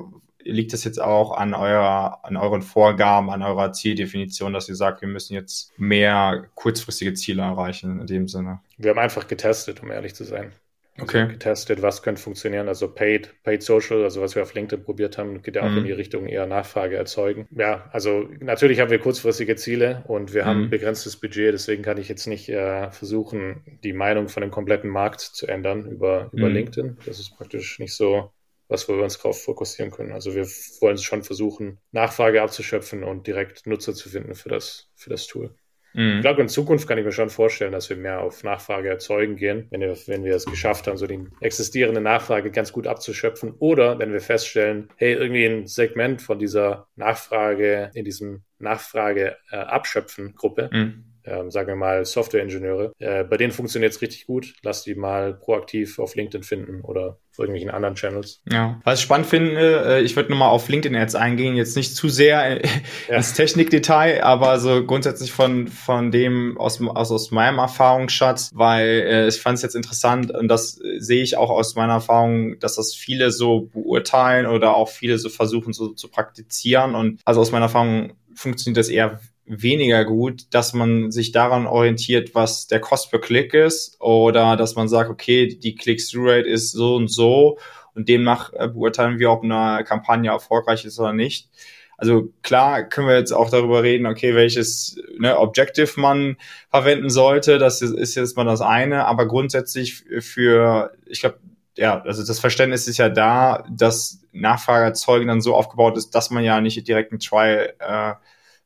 [0.43, 5.01] liegt das jetzt auch an eurer, an euren Vorgaben, an eurer Zieldefinition, dass ihr sagt,
[5.01, 8.59] wir müssen jetzt mehr kurzfristige Ziele erreichen in dem Sinne?
[8.77, 10.51] Wir haben einfach getestet, um ehrlich zu sein.
[10.97, 11.27] Also okay.
[11.27, 12.67] getestet, was könnte funktionieren.
[12.67, 15.79] Also Paid, Paid Social, also was wir auf LinkedIn probiert haben, geht ja auch mhm.
[15.79, 17.47] in die Richtung eher Nachfrage erzeugen.
[17.51, 20.47] Ja, also natürlich haben wir kurzfristige Ziele und wir mhm.
[20.47, 24.89] haben begrenztes Budget, deswegen kann ich jetzt nicht äh, versuchen, die Meinung von dem kompletten
[24.89, 26.55] Markt zu ändern über, über mhm.
[26.55, 26.97] LinkedIn.
[27.05, 28.31] Das ist praktisch nicht so
[28.71, 30.13] was wir uns darauf fokussieren können.
[30.13, 30.45] Also wir
[30.79, 35.53] wollen schon versuchen, Nachfrage abzuschöpfen und direkt Nutzer zu finden für das, für das Tool.
[35.93, 36.15] Mhm.
[36.15, 39.35] Ich glaube, in Zukunft kann ich mir schon vorstellen, dass wir mehr auf Nachfrage erzeugen
[39.35, 43.55] gehen, wenn wir, wenn wir es geschafft haben, so die existierende Nachfrage ganz gut abzuschöpfen.
[43.59, 49.57] Oder wenn wir feststellen, hey, irgendwie ein Segment von dieser Nachfrage, in diesem Nachfrage äh,
[49.57, 52.93] abschöpfen Gruppe, mhm ähm, sagen wir mal Software-Ingenieure.
[52.99, 54.55] Äh, bei denen funktioniert es richtig gut.
[54.63, 58.41] Lass die mal proaktiv auf LinkedIn finden oder, irgendwelchen anderen Channels.
[58.49, 62.09] Ja, was ich spannend finde, äh, ich würde nochmal auf LinkedIn-Ads eingehen, jetzt nicht zu
[62.09, 62.61] sehr
[63.09, 63.15] ja.
[63.15, 69.27] ins Technikdetail, aber so grundsätzlich von, von dem aus, aus, aus meinem Erfahrungsschatz, weil äh,
[69.27, 72.93] ich fand es jetzt interessant und das sehe ich auch aus meiner Erfahrung, dass das
[72.93, 77.65] viele so beurteilen oder auch viele so versuchen so zu praktizieren und also aus meiner
[77.65, 79.19] Erfahrung funktioniert das eher
[79.51, 84.75] weniger gut, dass man sich daran orientiert, was der Cost per Klick ist oder dass
[84.75, 87.57] man sagt, okay, die Click-Through-Rate ist so und so
[87.93, 91.49] und demnach äh, beurteilen wir, ob eine Kampagne erfolgreich ist oder nicht.
[91.97, 96.37] Also klar können wir jetzt auch darüber reden, okay, welches ne, Objective man
[96.69, 97.59] verwenden sollte.
[97.59, 101.39] Das ist, ist jetzt mal das eine, aber grundsätzlich für, ich glaube,
[101.77, 106.31] ja, also das Verständnis ist ja da, dass Nachfrage erzeugen dann so aufgebaut ist, dass
[106.31, 108.13] man ja nicht direkt einen Trial äh,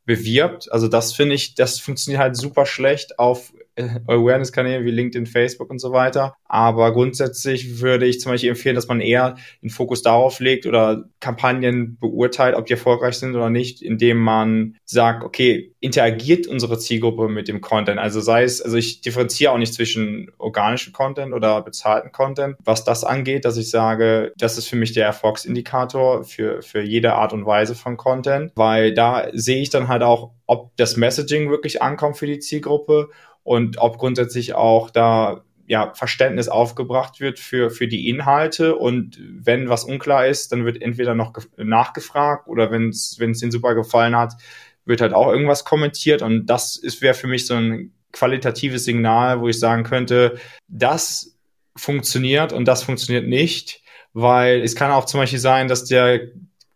[0.05, 0.71] bewirbt.
[0.71, 3.53] Also das finde ich, das funktioniert halt super schlecht auf
[4.07, 6.35] Awareness-Kanälen wie LinkedIn, Facebook und so weiter.
[6.45, 11.05] Aber grundsätzlich würde ich zum Beispiel empfehlen, dass man eher den Fokus darauf legt oder
[11.19, 17.27] Kampagnen beurteilt, ob die erfolgreich sind oder nicht, indem man sagt, okay, interagiert unsere Zielgruppe
[17.27, 17.99] mit dem Content?
[17.99, 22.83] Also sei es, also ich differenziere auch nicht zwischen organischem Content oder bezahlten Content, was
[22.83, 27.33] das angeht, dass ich sage, das ist für mich der Erfolgsindikator für, für jede Art
[27.33, 31.81] und Weise von Content, weil da sehe ich dann halt auch, ob das Messaging wirklich
[31.81, 33.09] ankommt für die Zielgruppe
[33.45, 38.75] und ob grundsätzlich auch da ja, Verständnis aufgebracht wird für, für die Inhalte.
[38.75, 43.75] Und wenn was unklar ist, dann wird entweder noch nachgefragt oder wenn es ihnen super
[43.75, 44.33] gefallen hat,
[44.83, 46.23] wird halt auch irgendwas kommentiert.
[46.23, 51.37] Und das wäre für mich so ein qualitatives Signal, wo ich sagen könnte, das
[51.75, 56.19] funktioniert und das funktioniert nicht, weil es kann auch zum Beispiel sein, dass der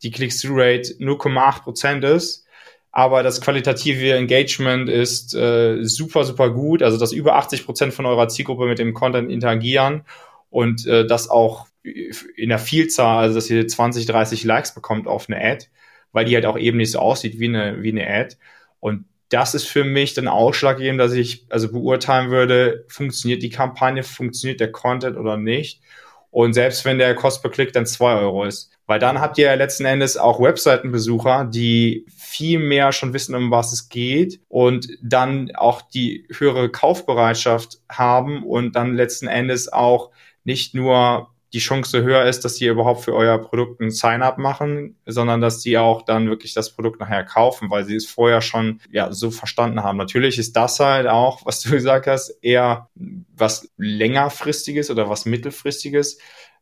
[0.03, 2.45] die Click-Through-Rate 0,8 Prozent ist
[2.91, 6.81] aber das qualitative Engagement ist äh, super, super gut.
[6.81, 10.03] Also, dass über 80 Prozent von eurer Zielgruppe mit dem Content interagieren
[10.49, 15.29] und äh, das auch in der Vielzahl, also dass ihr 20, 30 Likes bekommt auf
[15.29, 15.67] eine Ad,
[16.11, 18.35] weil die halt auch eben nicht so aussieht wie eine, wie eine Ad.
[18.79, 24.03] Und das ist für mich dann ausschlaggebend, dass ich also beurteilen würde, funktioniert die Kampagne,
[24.03, 25.81] funktioniert der Content oder nicht.
[26.31, 28.71] Und selbst wenn der Cost per Klick dann zwei Euro ist.
[28.87, 33.49] Weil dann habt ihr ja letzten Endes auch Webseitenbesucher, die viel mehr schon wissen, um
[33.49, 40.11] was es geht und dann auch die höhere Kaufbereitschaft haben und dann letzten Endes auch
[40.43, 44.95] nicht nur die Chance höher ist, dass sie überhaupt für euer Produkt ein Sign-up machen,
[45.07, 48.79] sondern dass sie auch dann wirklich das Produkt nachher kaufen, weil sie es vorher schon
[48.91, 49.97] ja so verstanden haben.
[49.97, 52.89] Natürlich ist das halt auch, was du gesagt hast, eher
[53.35, 56.19] was längerfristiges oder was mittelfristiges.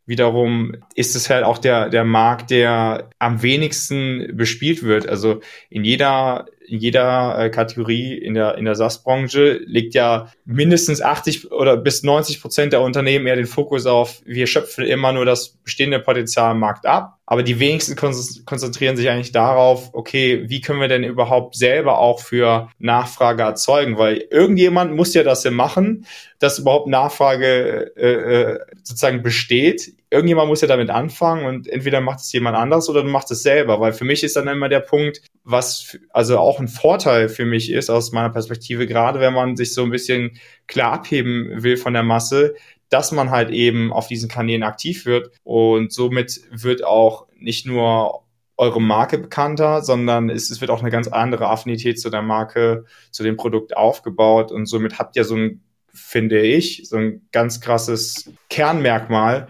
[0.08, 5.08] Wiederum ist es halt auch der, der Markt, der am wenigsten bespielt wird.
[5.08, 11.02] Also in jeder in jeder äh, Kategorie in der, in der SaaS-Branche liegt ja mindestens
[11.02, 15.26] 80 oder bis 90 Prozent der Unternehmen eher den Fokus auf, wir schöpfen immer nur
[15.26, 17.20] das bestehende Potenzial im Markt ab.
[17.26, 22.22] Aber die wenigsten konzentrieren sich eigentlich darauf, okay, wie können wir denn überhaupt selber auch
[22.22, 23.98] für Nachfrage erzeugen?
[23.98, 26.06] Weil irgendjemand muss ja das ja machen,
[26.40, 32.20] dass überhaupt Nachfrage äh, äh sozusagen besteht irgendjemand muss ja damit anfangen und entweder macht
[32.20, 34.80] es jemand anders oder du machst es selber, weil für mich ist dann immer der
[34.80, 39.58] Punkt, was also auch ein Vorteil für mich ist aus meiner Perspektive, gerade wenn man
[39.58, 42.56] sich so ein bisschen klar abheben will von der Masse,
[42.90, 48.24] dass man halt eben auf diesen Kanälen aktiv wird und somit wird auch nicht nur
[48.56, 52.86] eure Marke bekannter, sondern es, es wird auch eine ganz andere Affinität zu der Marke,
[53.12, 55.62] zu dem Produkt aufgebaut und somit habt ihr so ein,
[55.94, 59.48] finde ich, so ein ganz krasses Kernmerkmal,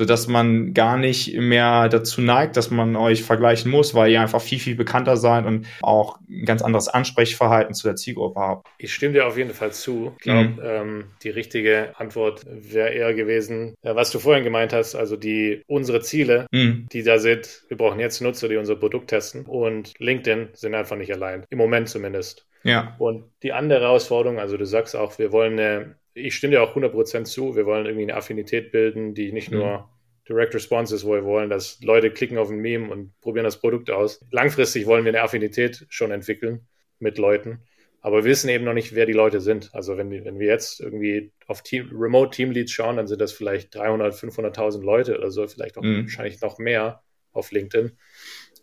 [0.00, 4.22] so dass man gar nicht mehr dazu neigt, dass man euch vergleichen muss, weil ihr
[4.22, 8.66] einfach viel, viel bekannter seid und auch ein ganz anderes Ansprechverhalten zu der Zielgruppe habt.
[8.78, 10.14] Ich stimme dir auf jeden Fall zu.
[10.16, 10.58] Ich glaube, mhm.
[10.62, 15.60] ähm, die richtige Antwort wäre eher gewesen, äh, was du vorhin gemeint hast, also die
[15.66, 16.86] unsere Ziele, mhm.
[16.90, 20.96] die da sind, wir brauchen jetzt Nutzer, die unser Produkt testen und LinkedIn sind einfach
[20.96, 21.44] nicht allein.
[21.50, 22.46] Im Moment zumindest.
[22.62, 22.96] Ja.
[22.98, 26.76] Und die andere Herausforderung, also du sagst auch, wir wollen eine ich stimme dir auch
[26.76, 27.56] 100% zu.
[27.56, 29.58] Wir wollen irgendwie eine Affinität bilden, die nicht mhm.
[29.58, 29.90] nur
[30.28, 33.60] Direct Response ist, wo wir wollen, dass Leute klicken auf ein Meme und probieren das
[33.60, 34.24] Produkt aus.
[34.30, 36.68] Langfristig wollen wir eine Affinität schon entwickeln
[36.98, 37.62] mit Leuten.
[38.02, 39.74] Aber wir wissen eben noch nicht, wer die Leute sind.
[39.74, 43.32] Also wenn, wenn wir jetzt irgendwie auf Team, Remote Team Leads schauen, dann sind das
[43.32, 46.02] vielleicht 300, 500.000 Leute oder so, vielleicht auch mhm.
[46.02, 47.96] wahrscheinlich noch mehr auf LinkedIn.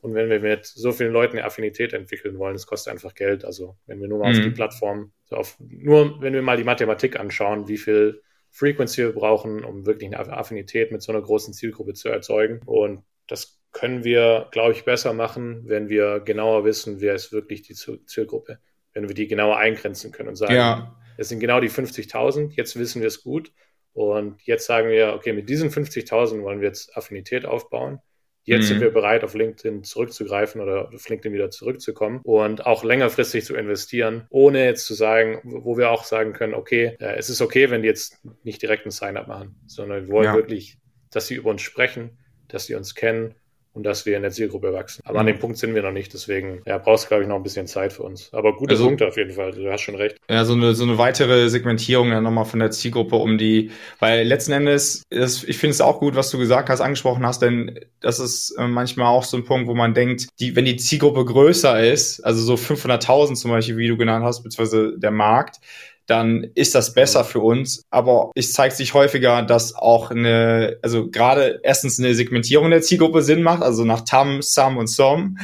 [0.01, 3.45] Und wenn wir mit so vielen Leuten eine Affinität entwickeln wollen, das kostet einfach Geld.
[3.45, 4.39] Also wenn wir nur mal mhm.
[4.39, 9.03] auf die Plattform, so auf, nur wenn wir mal die Mathematik anschauen, wie viel Frequency
[9.03, 12.61] wir brauchen, um wirklich eine Affinität mit so einer großen Zielgruppe zu erzeugen.
[12.65, 17.61] Und das können wir, glaube ich, besser machen, wenn wir genauer wissen, wer ist wirklich
[17.61, 18.59] die Zielgruppe.
[18.93, 20.99] Wenn wir die genauer eingrenzen können und sagen, ja.
[21.17, 23.51] es sind genau die 50.000, jetzt wissen wir es gut
[23.93, 27.99] Und jetzt sagen wir, okay, mit diesen 50.000 wollen wir jetzt Affinität aufbauen.
[28.47, 28.67] Jetzt mhm.
[28.67, 33.55] sind wir bereit, auf LinkedIn zurückzugreifen oder auf LinkedIn wieder zurückzukommen und auch längerfristig zu
[33.55, 37.69] investieren, ohne jetzt zu sagen, wo wir auch sagen können, okay, äh, es ist okay,
[37.69, 40.33] wenn die jetzt nicht direkt ein Sign-up machen, sondern wir wollen ja.
[40.35, 40.77] wirklich,
[41.11, 43.35] dass sie über uns sprechen, dass sie uns kennen
[43.77, 45.03] und dass wir in der Zielgruppe wachsen.
[45.05, 47.35] Aber an dem Punkt sind wir noch nicht, deswegen ja, brauchst du, glaube ich, noch
[47.35, 48.33] ein bisschen Zeit für uns.
[48.33, 50.17] Aber gute also, Punkte auf jeden Fall, du hast schon recht.
[50.27, 54.27] Ja, so eine, so eine weitere Segmentierung ja nochmal von der Zielgruppe um die, weil
[54.27, 57.79] letzten Endes, ist, ich finde es auch gut, was du gesagt hast, angesprochen hast, denn
[57.99, 61.23] das ist äh, manchmal auch so ein Punkt, wo man denkt, die, wenn die Zielgruppe
[61.23, 65.59] größer ist, also so 500.000 zum Beispiel, wie du genannt hast, beziehungsweise der Markt,
[66.07, 67.83] dann ist das besser für uns.
[67.89, 73.21] Aber es zeigt sich häufiger, dass auch eine, also gerade erstens eine Segmentierung der Zielgruppe
[73.21, 75.37] Sinn macht, also nach TAM, SAM und SOM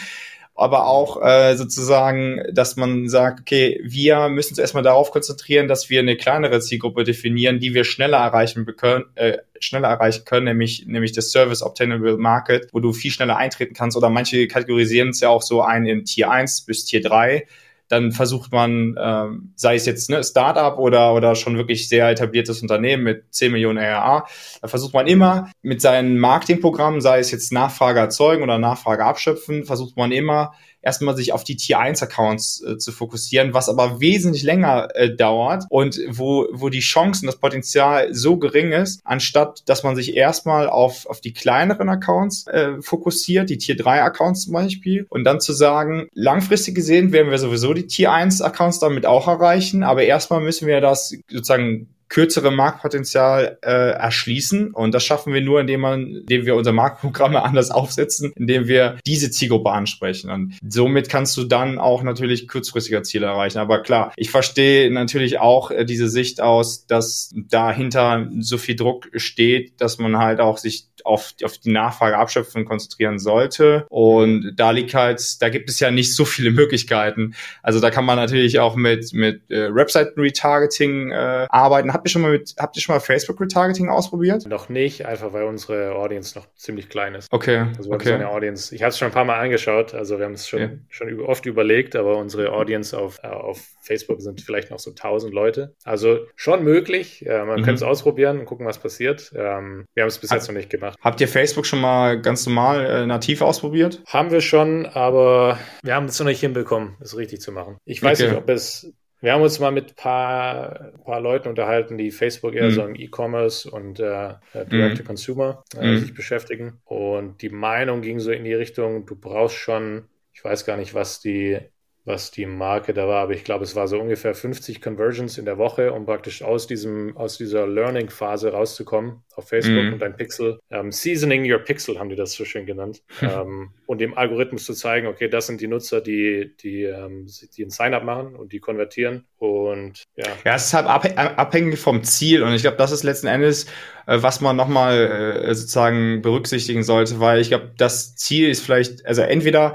[0.55, 5.89] aber auch äh, sozusagen, dass man sagt, okay, wir müssen uns erstmal darauf konzentrieren, dass
[5.89, 10.85] wir eine kleinere Zielgruppe definieren, die wir schneller erreichen können, äh, schneller erreichen können, nämlich
[10.85, 13.97] nämlich das Service Obtainable Market, wo du viel schneller eintreten kannst.
[13.97, 17.47] Oder manche kategorisieren es ja auch so ein in Tier 1 bis Tier 3
[17.87, 22.61] dann versucht man, ähm, sei es jetzt ne, Startup oder, oder schon wirklich sehr etabliertes
[22.61, 24.25] Unternehmen mit 10 Millionen ARA,
[24.61, 29.65] da versucht man immer mit seinen Marketingprogrammen, sei es jetzt Nachfrage erzeugen oder Nachfrage abschöpfen,
[29.65, 33.99] versucht man immer erstmal sich auf die Tier 1 Accounts äh, zu fokussieren, was aber
[33.99, 39.63] wesentlich länger äh, dauert und wo, wo die Chancen, das Potenzial so gering ist, anstatt
[39.65, 44.43] dass man sich erstmal auf, auf die kleineren Accounts äh, fokussiert, die Tier 3 Accounts
[44.43, 48.79] zum Beispiel, und dann zu sagen, langfristig gesehen werden wir sowieso die Tier 1 Accounts
[48.79, 54.71] damit auch erreichen, aber erstmal müssen wir das sozusagen kürzere Marktpotenzial äh, erschließen.
[54.71, 58.99] Und das schaffen wir nur, indem, man, indem wir unsere Marktprogramme anders aufsetzen, indem wir
[59.07, 60.29] diese Zielgruppe ansprechen.
[60.29, 63.57] Und somit kannst du dann auch natürlich kurzfristiger Ziele erreichen.
[63.57, 69.09] Aber klar, ich verstehe natürlich auch äh, diese Sicht aus, dass dahinter so viel Druck
[69.15, 73.85] steht, dass man halt auch sich auf, auf die Nachfrage abschöpfen konzentrieren sollte.
[73.89, 77.35] Und da liegt halt, da gibt es ja nicht so viele Möglichkeiten.
[77.61, 81.93] Also da kann man natürlich auch mit, mit äh, Webseiten-Retargeting äh, arbeiten.
[82.03, 84.45] Habt ihr schon mal mit, habt ihr schon mal Facebook-Retargeting ausprobiert?
[84.45, 87.31] Noch nicht, einfach weil unsere Audience noch ziemlich klein ist.
[87.31, 87.65] Okay.
[87.77, 88.09] Also okay.
[88.09, 88.75] So eine Audience.
[88.75, 90.69] Ich habe es schon ein paar Mal angeschaut, also wir haben es schon, ja.
[90.89, 95.33] schon oft überlegt, aber unsere Audience auf, äh, auf Facebook sind vielleicht noch so 1000
[95.33, 95.75] Leute.
[95.83, 97.25] Also schon möglich.
[97.25, 97.63] Äh, man mhm.
[97.63, 99.31] könnte es ausprobieren und gucken, was passiert.
[99.35, 100.97] Ähm, wir haben es bis jetzt noch nicht gemacht gemacht.
[101.01, 104.01] Habt ihr Facebook schon mal ganz normal äh, nativ ausprobiert?
[104.07, 107.77] Haben wir schon, aber wir haben es noch nicht hinbekommen, es richtig zu machen.
[107.85, 108.29] Ich weiß okay.
[108.29, 112.65] nicht, ob es wir haben uns mal mit paar, paar Leuten unterhalten, die Facebook eher
[112.65, 112.71] mhm.
[112.71, 115.99] so im E-Commerce und äh, äh Direct-to-Consumer äh, mhm.
[115.99, 116.81] sich beschäftigen.
[116.83, 120.93] Und die Meinung ging so in die Richtung, du brauchst schon, ich weiß gar nicht,
[120.93, 121.57] was die
[122.05, 125.45] was die Marke da war, aber ich glaube, es war so ungefähr 50 Conversions in
[125.45, 129.93] der Woche, um praktisch aus diesem, aus dieser Learning-Phase rauszukommen auf Facebook mhm.
[129.93, 130.59] und dein Pixel.
[130.69, 133.01] Ähm, Seasoning your Pixel haben die das so schön genannt.
[133.21, 137.63] ähm, und dem Algorithmus zu zeigen, okay, das sind die Nutzer, die, die, ähm, die
[137.63, 139.25] ein Sign-up machen und die konvertieren.
[139.37, 140.25] Und ja.
[140.43, 142.43] Ja, es ist halt abhängig vom Ziel.
[142.43, 143.65] Und ich glaube, das ist letzten Endes,
[144.07, 149.05] äh, was man nochmal äh, sozusagen berücksichtigen sollte, weil ich glaube, das Ziel ist vielleicht,
[149.05, 149.73] also entweder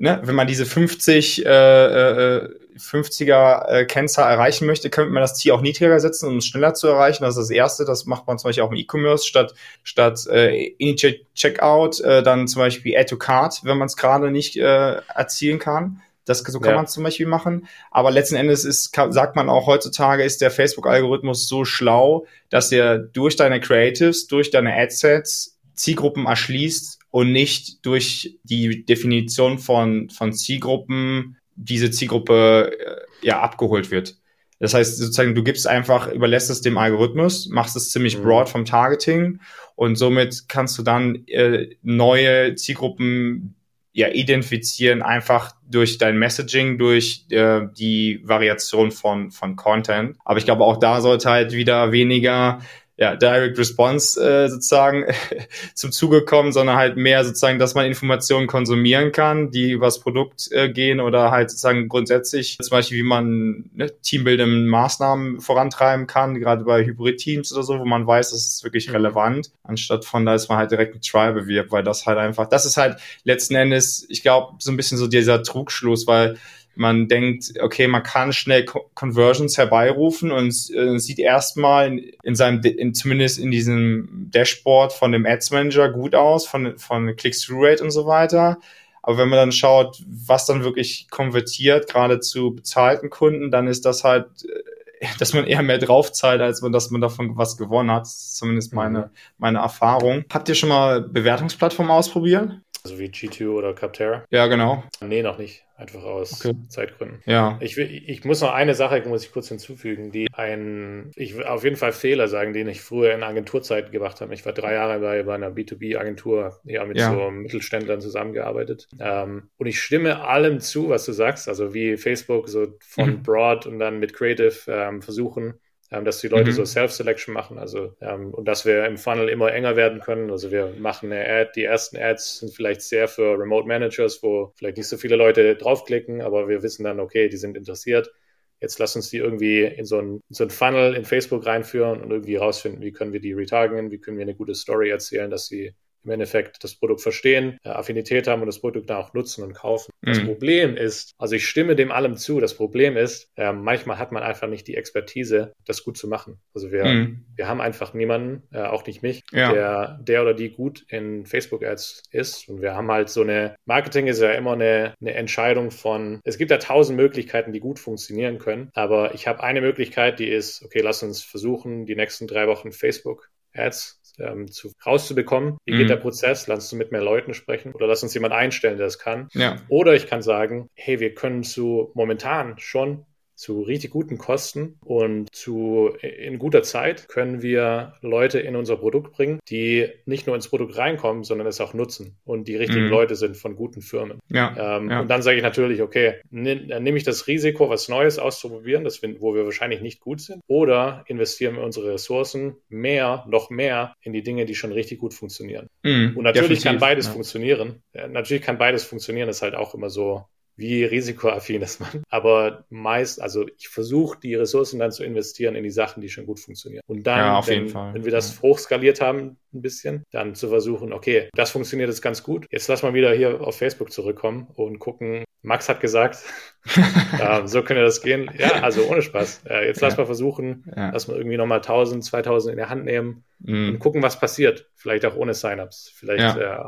[0.00, 5.34] ne, wenn man diese 50, äh, äh, 50er äh, Kennzahl erreichen möchte, könnte man das
[5.34, 7.22] Ziel auch niedriger setzen, um es schneller zu erreichen.
[7.22, 7.84] Das ist das Erste.
[7.84, 12.48] Das macht man zum Beispiel auch im E-Commerce statt statt äh, Initiate Checkout, äh, dann
[12.48, 16.00] zum Beispiel Add to Cart, wenn man es gerade nicht äh, erzielen kann.
[16.24, 16.76] Das, so kann ja.
[16.76, 17.66] man es zum Beispiel machen.
[17.90, 22.72] Aber letzten Endes ist, kann, sagt man auch heutzutage, ist der Facebook-Algorithmus so schlau, dass
[22.72, 30.10] er durch deine Creatives, durch deine Adsets Zielgruppen erschließt, und nicht durch die Definition von,
[30.10, 34.16] von Zielgruppen diese Zielgruppe äh, ja abgeholt wird.
[34.60, 38.22] Das heißt, sozusagen, du gibst einfach, überlässt es dem Algorithmus, machst es ziemlich mhm.
[38.22, 39.40] broad vom Targeting
[39.74, 43.54] und somit kannst du dann äh, neue Zielgruppen
[43.92, 50.16] ja identifizieren, einfach durch dein Messaging, durch äh, die Variation von, von Content.
[50.24, 52.60] Aber ich glaube, auch da sollte halt wieder weniger
[53.00, 55.06] ja, Direct Response äh, sozusagen
[55.74, 60.52] zum Zuge kommen, sondern halt mehr sozusagen, dass man Informationen konsumieren kann, die übers Produkt
[60.52, 66.38] äh, gehen oder halt sozusagen grundsätzlich zum Beispiel, wie man ne, teambildende Maßnahmen vorantreiben kann,
[66.38, 68.96] gerade bei Hybrid-Teams oder so, wo man weiß, das ist wirklich mhm.
[68.96, 72.50] relevant, anstatt von da ist man halt direkt ein Trial bewirbt, weil das halt einfach,
[72.50, 76.36] das ist halt letzten Endes, ich glaube, so ein bisschen so dieser Trugschluss, weil
[76.74, 82.62] man denkt, okay, man kann schnell Conversions herbeirufen und äh, sieht erstmal in, in seinem,
[82.62, 87.90] in, zumindest in diesem Dashboard von dem Ads Manager gut aus, von, von Click-Through-Rate und
[87.90, 88.58] so weiter.
[89.02, 93.84] Aber wenn man dann schaut, was dann wirklich konvertiert, gerade zu bezahlten Kunden, dann ist
[93.84, 94.60] das halt äh,
[95.18, 98.02] dass man eher mehr draufzahlt, als man, dass man davon was gewonnen hat.
[98.02, 99.10] Das ist zumindest meine, mhm.
[99.38, 100.24] meine Erfahrung.
[100.32, 102.60] Habt ihr schon mal Bewertungsplattformen ausprobiert?
[102.84, 104.24] Also wie G2 oder Capterra?
[104.30, 104.82] Ja, genau.
[105.00, 105.64] Nee, noch nicht.
[105.80, 106.54] Einfach aus okay.
[106.68, 107.22] Zeitgründen.
[107.24, 107.56] Ja.
[107.62, 111.64] Ich, ich muss noch eine Sache, muss ich kurz hinzufügen, die ein, ich will auf
[111.64, 114.34] jeden Fall Fehler sagen, den ich früher in Agenturzeit gemacht habe.
[114.34, 117.10] Ich war drei Jahre bei, bei einer B2B-Agentur, ja, mit ja.
[117.10, 118.88] so Mittelständlern zusammengearbeitet.
[118.98, 121.48] Ähm, und ich stimme allem zu, was du sagst.
[121.48, 123.22] Also wie Facebook so von mhm.
[123.22, 125.54] Broad und dann mit Creative ähm, versuchen,
[125.90, 126.54] ähm, dass die Leute mhm.
[126.54, 130.30] so Self-Selection machen, also ähm, und dass wir im Funnel immer enger werden können.
[130.30, 134.52] Also wir machen eine Ad, die ersten Ads sind vielleicht sehr für Remote Managers, wo
[134.56, 138.12] vielleicht nicht so viele Leute draufklicken, aber wir wissen dann, okay, die sind interessiert.
[138.60, 142.02] Jetzt lass uns die irgendwie in so ein, in so ein Funnel in Facebook reinführen
[142.02, 145.30] und irgendwie rausfinden, wie können wir die retargeten, wie können wir eine gute Story erzählen,
[145.30, 145.74] dass sie
[146.04, 149.54] im Endeffekt das Produkt verstehen, äh, Affinität haben und das Produkt dann auch nutzen und
[149.54, 149.92] kaufen.
[150.00, 150.06] Mhm.
[150.06, 154.12] Das Problem ist, also ich stimme dem allem zu, das Problem ist, äh, manchmal hat
[154.12, 156.38] man einfach nicht die Expertise, das gut zu machen.
[156.54, 157.24] Also wir, mhm.
[157.36, 159.52] wir haben einfach niemanden, äh, auch nicht mich, ja.
[159.52, 162.48] der, der oder die gut in Facebook-Ads ist.
[162.48, 166.38] Und wir haben halt so eine, Marketing ist ja immer eine, eine Entscheidung von, es
[166.38, 170.62] gibt ja tausend Möglichkeiten, die gut funktionieren können, aber ich habe eine Möglichkeit, die ist,
[170.64, 175.58] okay, lass uns versuchen, die nächsten drei Wochen Facebook Ads ähm, zu, rauszubekommen.
[175.64, 175.78] Wie mhm.
[175.78, 176.46] geht der Prozess?
[176.46, 179.28] Lass uns mit mehr Leuten sprechen oder lass uns jemand einstellen, der das kann.
[179.32, 179.56] Ja.
[179.68, 183.06] Oder ich kann sagen, hey, wir können zu momentan schon
[183.40, 189.12] zu richtig guten Kosten und zu in guter Zeit können wir Leute in unser Produkt
[189.12, 192.90] bringen, die nicht nur ins Produkt reinkommen, sondern es auch nutzen und die richtigen mhm.
[192.90, 194.18] Leute sind von guten Firmen.
[194.28, 195.00] Ja, ähm, ja.
[195.00, 199.00] Und dann sage ich natürlich, okay, dann nehme ich das Risiko, was Neues auszuprobieren, das
[199.00, 203.94] wir, wo wir wahrscheinlich nicht gut sind, oder investieren wir unsere Ressourcen mehr, noch mehr
[204.02, 205.66] in die Dinge, die schon richtig gut funktionieren.
[205.82, 207.12] Mhm, und natürlich kann beides ja.
[207.12, 207.82] funktionieren.
[207.94, 210.26] Natürlich kann beides funktionieren, das ist halt auch immer so
[210.60, 212.02] wie risikoaffin ist man.
[212.10, 216.26] Aber meist, also ich versuche die Ressourcen dann zu investieren in die Sachen, die schon
[216.26, 216.82] gut funktionieren.
[216.86, 218.42] Und dann, ja, wenn, wenn, wir das ja.
[218.42, 222.46] hochskaliert haben, ein bisschen, dann zu versuchen, okay, das funktioniert jetzt ganz gut.
[222.50, 225.24] Jetzt lass mal wieder hier auf Facebook zurückkommen und gucken.
[225.42, 226.18] Max hat gesagt,
[227.18, 228.30] äh, so könnte das gehen.
[228.36, 229.44] Ja, also ohne Spaß.
[229.48, 230.90] Äh, jetzt lass mal versuchen, ja.
[230.90, 233.70] lass mal irgendwie nochmal 1000, 2000 in der Hand nehmen mm.
[233.70, 234.68] und gucken, was passiert.
[234.74, 235.90] Vielleicht auch ohne Sign-ups.
[235.94, 236.58] Vielleicht äh,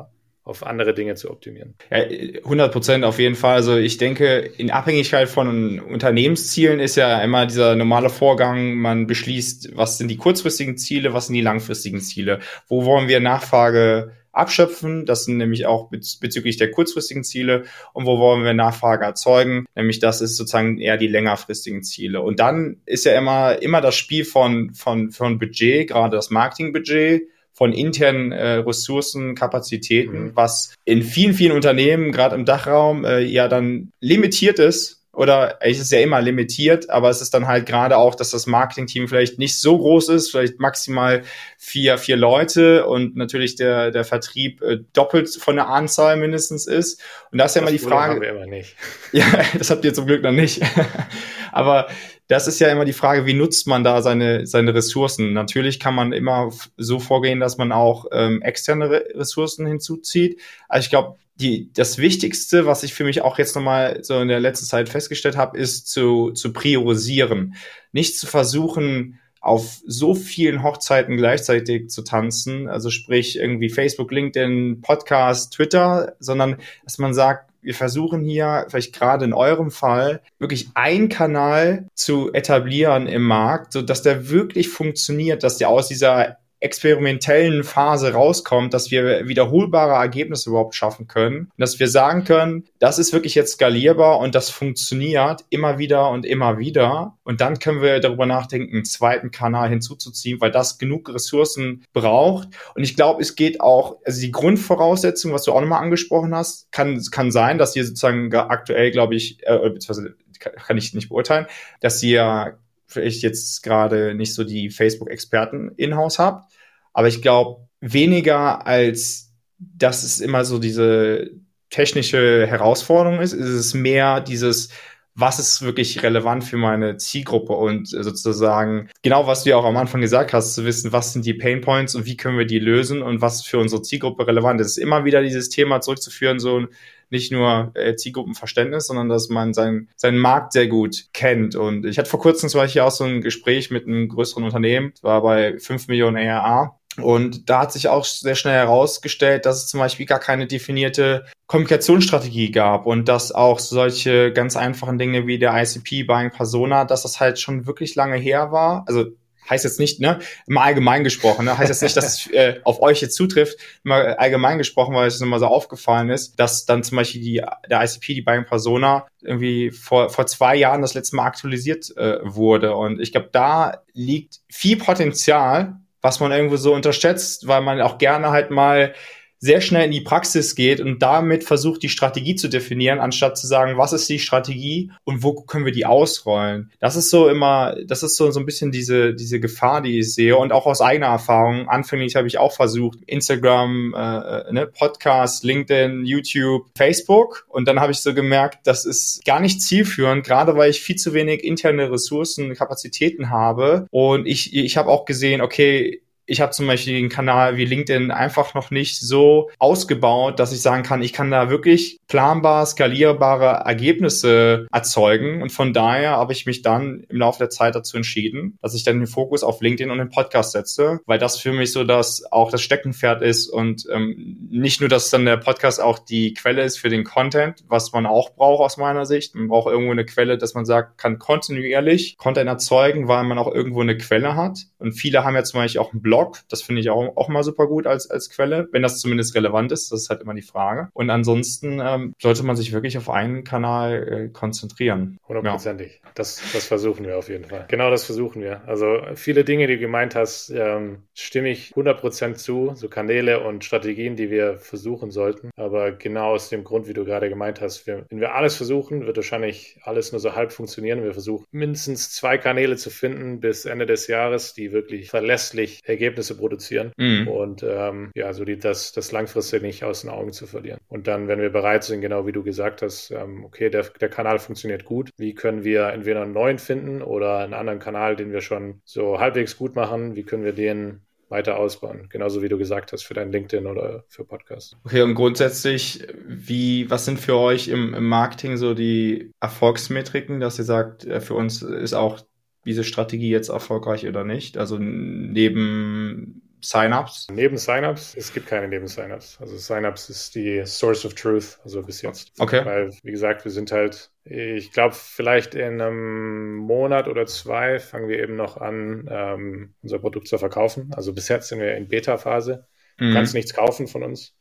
[0.44, 1.74] auf andere Dinge zu optimieren.
[1.90, 3.54] Ja, 100 Prozent auf jeden Fall.
[3.54, 9.76] Also ich denke, in Abhängigkeit von Unternehmenszielen ist ja immer dieser normale Vorgang, man beschließt,
[9.76, 15.04] was sind die kurzfristigen Ziele, was sind die langfristigen Ziele, wo wollen wir Nachfrage abschöpfen,
[15.04, 20.00] das sind nämlich auch bezüglich der kurzfristigen Ziele und wo wollen wir Nachfrage erzeugen, nämlich
[20.00, 22.22] das ist sozusagen eher die längerfristigen Ziele.
[22.22, 27.28] Und dann ist ja immer, immer das Spiel von, von, von Budget, gerade das Marketingbudget,
[27.62, 30.30] von internen äh, Ressourcen, Kapazitäten, mhm.
[30.34, 35.04] was in vielen, vielen Unternehmen, gerade im Dachraum, äh, ja dann limitiert ist.
[35.12, 38.48] Oder es ist ja immer limitiert, aber es ist dann halt gerade auch, dass das
[38.48, 41.22] Marketingteam vielleicht nicht so groß ist, vielleicht maximal
[41.56, 47.00] vier, vier Leute und natürlich der, der Vertrieb äh, doppelt von der Anzahl mindestens ist.
[47.30, 48.14] Und da ist ja immer die Frage.
[48.14, 48.74] Haben wir immer nicht.
[49.12, 50.62] Ja, das habt ihr zum Glück noch nicht.
[51.52, 51.86] aber
[52.32, 55.34] das ist ja immer die Frage, wie nutzt man da seine, seine Ressourcen?
[55.34, 60.40] Natürlich kann man immer so vorgehen, dass man auch ähm, externe Ressourcen hinzuzieht.
[60.66, 64.28] Also ich glaube, die, das Wichtigste, was ich für mich auch jetzt nochmal so in
[64.28, 67.54] der letzten Zeit festgestellt habe, ist zu, zu priorisieren.
[67.92, 74.80] Nicht zu versuchen, auf so vielen Hochzeiten gleichzeitig zu tanzen, also sprich irgendwie Facebook, LinkedIn,
[74.80, 80.70] Podcast, Twitter, sondern dass man sagt, wir versuchen hier vielleicht gerade in eurem Fall wirklich
[80.74, 86.38] einen Kanal zu etablieren im Markt, so dass der wirklich funktioniert, dass der aus dieser
[86.62, 91.50] experimentellen Phase rauskommt, dass wir wiederholbare Ergebnisse überhaupt schaffen können.
[91.58, 96.24] dass wir sagen können, das ist wirklich jetzt skalierbar und das funktioniert immer wieder und
[96.24, 97.18] immer wieder.
[97.24, 102.48] Und dann können wir darüber nachdenken, einen zweiten Kanal hinzuzuziehen, weil das genug Ressourcen braucht.
[102.74, 106.70] Und ich glaube, es geht auch, also die Grundvoraussetzung, was du auch nochmal angesprochen hast,
[106.72, 111.46] kann, kann sein, dass ihr sozusagen aktuell, glaube ich, äh, beziehungsweise kann ich nicht beurteilen,
[111.80, 112.58] dass ihr
[112.92, 116.52] vielleicht jetzt gerade nicht so die Facebook-Experten in-house habt.
[116.92, 119.32] Aber ich glaube, weniger als
[119.76, 121.30] dass es immer so diese
[121.70, 124.70] technische Herausforderung ist, ist es mehr dieses,
[125.14, 129.76] was ist wirklich relevant für meine Zielgruppe und sozusagen genau, was du ja auch am
[129.76, 132.58] Anfang gesagt hast, zu wissen, was sind die Pain Points und wie können wir die
[132.58, 134.78] lösen und was für unsere Zielgruppe relevant ist.
[134.78, 136.66] Immer wieder dieses Thema zurückzuführen, so
[137.12, 141.54] nicht nur äh, Zielgruppenverständnis, sondern dass man seinen, seinen Markt sehr gut kennt.
[141.54, 144.92] Und ich hatte vor kurzem zum Beispiel auch so ein Gespräch mit einem größeren Unternehmen,
[144.94, 149.58] das war bei 5 Millionen ERA Und da hat sich auch sehr schnell herausgestellt, dass
[149.58, 155.26] es zum Beispiel gar keine definierte Kommunikationsstrategie gab und dass auch solche ganz einfachen Dinge
[155.26, 158.84] wie der ICP Buying Persona, dass das halt schon wirklich lange her war.
[158.88, 159.06] Also
[159.52, 162.80] heißt jetzt nicht, ne, im Allgemein gesprochen, ne, heißt jetzt nicht, dass es äh, auf
[162.80, 166.96] euch jetzt zutrifft, immer allgemein gesprochen, weil es immer so aufgefallen ist, dass dann zum
[166.96, 171.26] Beispiel die, der ICP, die Buying Persona, irgendwie vor, vor zwei Jahren das letzte Mal
[171.26, 172.74] aktualisiert äh, wurde.
[172.74, 177.98] Und ich glaube, da liegt viel Potenzial, was man irgendwo so unterschätzt, weil man auch
[177.98, 178.94] gerne halt mal
[179.42, 183.48] sehr schnell in die Praxis geht und damit versucht, die Strategie zu definieren, anstatt zu
[183.48, 186.70] sagen, was ist die Strategie und wo können wir die ausrollen.
[186.78, 190.14] Das ist so immer, das ist so, so ein bisschen diese, diese Gefahr, die ich
[190.14, 191.68] sehe und auch aus eigener Erfahrung.
[191.68, 197.90] Anfänglich habe ich auch versucht, Instagram, äh, ne, Podcast, LinkedIn, YouTube, Facebook und dann habe
[197.90, 201.90] ich so gemerkt, das ist gar nicht zielführend, gerade weil ich viel zu wenig interne
[201.90, 207.08] Ressourcen, Kapazitäten habe und ich, ich habe auch gesehen, okay, ich habe zum Beispiel einen
[207.08, 211.50] Kanal wie LinkedIn einfach noch nicht so ausgebaut, dass ich sagen kann, ich kann da
[211.50, 215.42] wirklich planbar, skalierbare Ergebnisse erzeugen.
[215.42, 218.84] Und von daher habe ich mich dann im Laufe der Zeit dazu entschieden, dass ich
[218.84, 222.24] dann den Fokus auf LinkedIn und den Podcast setze, weil das für mich so dass
[222.30, 226.62] auch das Steckenpferd ist und ähm, nicht nur, dass dann der Podcast auch die Quelle
[226.62, 229.34] ist für den Content, was man auch braucht aus meiner Sicht.
[229.34, 233.52] Man braucht irgendwo eine Quelle, dass man sagt, kann kontinuierlich Content erzeugen, weil man auch
[233.52, 234.58] irgendwo eine Quelle hat.
[234.78, 236.40] Und viele haben ja zum Beispiel auch einen Blog Blog.
[236.50, 239.72] Das finde ich auch, auch mal super gut als, als Quelle, wenn das zumindest relevant
[239.72, 239.90] ist.
[239.90, 240.90] Das ist halt immer die Frage.
[240.92, 245.18] Und ansonsten ähm, sollte man sich wirklich auf einen Kanal äh, konzentrieren.
[245.26, 246.00] Hundertprozentig.
[246.04, 246.10] Ja.
[246.14, 247.64] Das, das versuchen wir auf jeden Fall.
[247.68, 248.60] Genau das versuchen wir.
[248.68, 252.72] Also viele Dinge, die du gemeint hast, ähm, stimme ich 100% zu.
[252.74, 255.50] So Kanäle und Strategien, die wir versuchen sollten.
[255.56, 259.06] Aber genau aus dem Grund, wie du gerade gemeint hast, wir, wenn wir alles versuchen,
[259.06, 261.02] wird wahrscheinlich alles nur so halb funktionieren.
[261.02, 266.01] Wir versuchen mindestens zwei Kanäle zu finden bis Ende des Jahres, die wirklich verlässlich Ergebnisse
[266.02, 267.28] Ergebnisse produzieren mhm.
[267.28, 270.80] und ähm, ja, so die, das, das langfristig nicht aus den Augen zu verlieren.
[270.88, 274.08] Und dann, wenn wir bereit sind, genau wie du gesagt hast, ähm, okay, der, der
[274.08, 278.32] Kanal funktioniert gut, wie können wir entweder einen neuen finden oder einen anderen Kanal, den
[278.32, 282.08] wir schon so halbwegs gut machen, wie können wir den weiter ausbauen.
[282.10, 284.76] Genauso wie du gesagt hast für dein LinkedIn oder für Podcast.
[284.84, 290.58] Okay, und grundsätzlich, wie, was sind für euch im, im Marketing so die Erfolgsmetriken, dass
[290.58, 292.20] ihr sagt, äh, für uns ist auch
[292.64, 294.56] diese Strategie jetzt erfolgreich oder nicht?
[294.56, 297.26] Also neben Signups?
[297.32, 298.14] Neben Signups?
[298.16, 299.38] Es gibt keine neben Signups.
[299.40, 302.32] Also Signups ist die Source of Truth, also bis jetzt.
[302.38, 302.64] Okay.
[302.64, 308.08] Weil, wie gesagt, wir sind halt, ich glaube, vielleicht in einem Monat oder zwei fangen
[308.08, 310.92] wir eben noch an, ähm, unser Produkt zu verkaufen.
[310.94, 312.66] Also bis jetzt sind wir in Beta-Phase.
[312.96, 313.14] Du mhm.
[313.14, 314.36] kannst nichts kaufen von uns.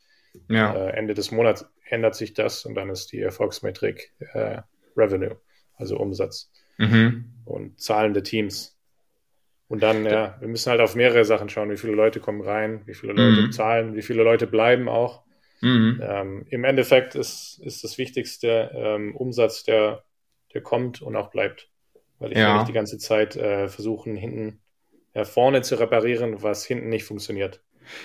[0.48, 0.74] Ja.
[0.74, 4.62] Äh, Ende des Monats ändert sich das und dann ist die Erfolgsmetrik äh,
[4.96, 5.40] Revenue,
[5.76, 6.50] also Umsatz
[6.82, 7.24] mhm.
[7.44, 8.78] und zahlende Teams.
[9.68, 12.82] Und dann, ja, wir müssen halt auf mehrere Sachen schauen, wie viele Leute kommen rein,
[12.84, 13.52] wie viele Leute mhm.
[13.52, 15.22] zahlen, wie viele Leute bleiben auch.
[15.62, 16.00] Mhm.
[16.02, 20.04] Ähm, Im Endeffekt ist, ist das Wichtigste ähm, Umsatz, der,
[20.52, 21.70] der kommt und auch bleibt.
[22.18, 22.58] Weil ich ja.
[22.58, 24.60] nicht die ganze Zeit äh, versuchen, hinten
[25.14, 27.62] ja, vorne zu reparieren, was hinten nicht funktioniert.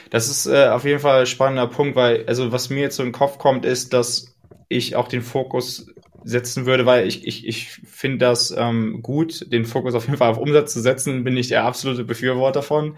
[0.10, 3.04] Das ist äh, auf jeden Fall ein spannender Punkt, weil, also was mir jetzt so
[3.04, 4.37] in den Kopf kommt, ist, dass
[4.70, 5.88] ich auch den Fokus
[6.24, 10.30] setzen würde, weil ich, ich, ich finde das ähm, gut, den Fokus auf jeden Fall
[10.30, 12.98] auf Umsatz zu setzen, bin ich der absolute Befürworter von.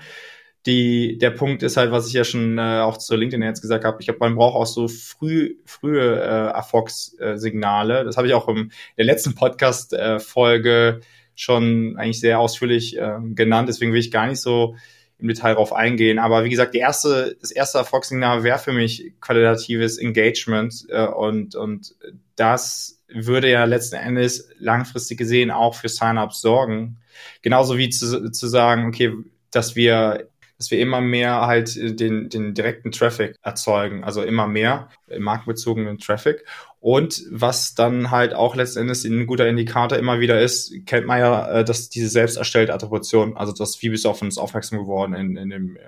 [0.65, 3.85] Die, der Punkt ist halt, was ich ja schon äh, auch zu LinkedIn jetzt gesagt
[3.85, 8.03] habe, ich glaube, man braucht auch so früh, frühe äh, Erfolgssignale.
[8.03, 13.69] Das habe ich auch im der letzten Podcast-Folge äh, schon eigentlich sehr ausführlich äh, genannt,
[13.69, 14.75] deswegen will ich gar nicht so
[15.19, 16.17] im Detail darauf eingehen.
[16.17, 21.55] Aber wie gesagt, die erste, das erste Erfolgssignal wäre für mich qualitatives Engagement äh, und,
[21.55, 21.95] und
[22.35, 26.97] das würde ja letzten Endes langfristig gesehen auch für Sign-ups sorgen.
[27.41, 29.13] Genauso wie zu, zu sagen, okay,
[29.51, 30.29] dass wir
[30.59, 36.45] dass wir immer mehr halt den, den direkten Traffic erzeugen, also immer mehr markenbezogenen Traffic.
[36.81, 41.59] Und was dann halt auch letztendlich ein guter Indikator immer wieder ist, kennt man ja,
[41.59, 45.49] äh, dass diese selbst erstellte Attribution, also das, du auf uns aufmerksam geworden in, in
[45.49, 45.79] dem äh,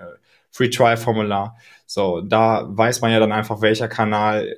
[0.50, 1.56] Free Trial Formular.
[1.86, 4.56] So, da weiß man ja dann einfach, welcher Kanal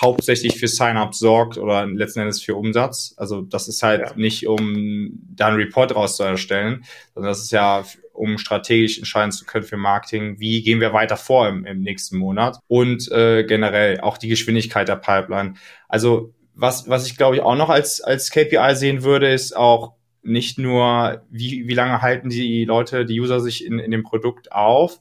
[0.00, 3.14] hauptsächlich für Sign-up sorgt oder letzten Endes für Umsatz.
[3.16, 4.12] Also das ist halt ja.
[4.16, 9.32] nicht, um da einen Report raus zu erstellen, sondern das ist ja, um strategisch entscheiden
[9.32, 13.44] zu können für Marketing, wie gehen wir weiter vor im, im nächsten Monat und äh,
[13.44, 15.54] generell auch die Geschwindigkeit der Pipeline.
[15.88, 19.94] Also was, was ich glaube ich auch noch als, als KPI sehen würde, ist auch
[20.22, 24.52] nicht nur, wie, wie lange halten die Leute, die User sich in, in dem Produkt
[24.52, 25.00] auf,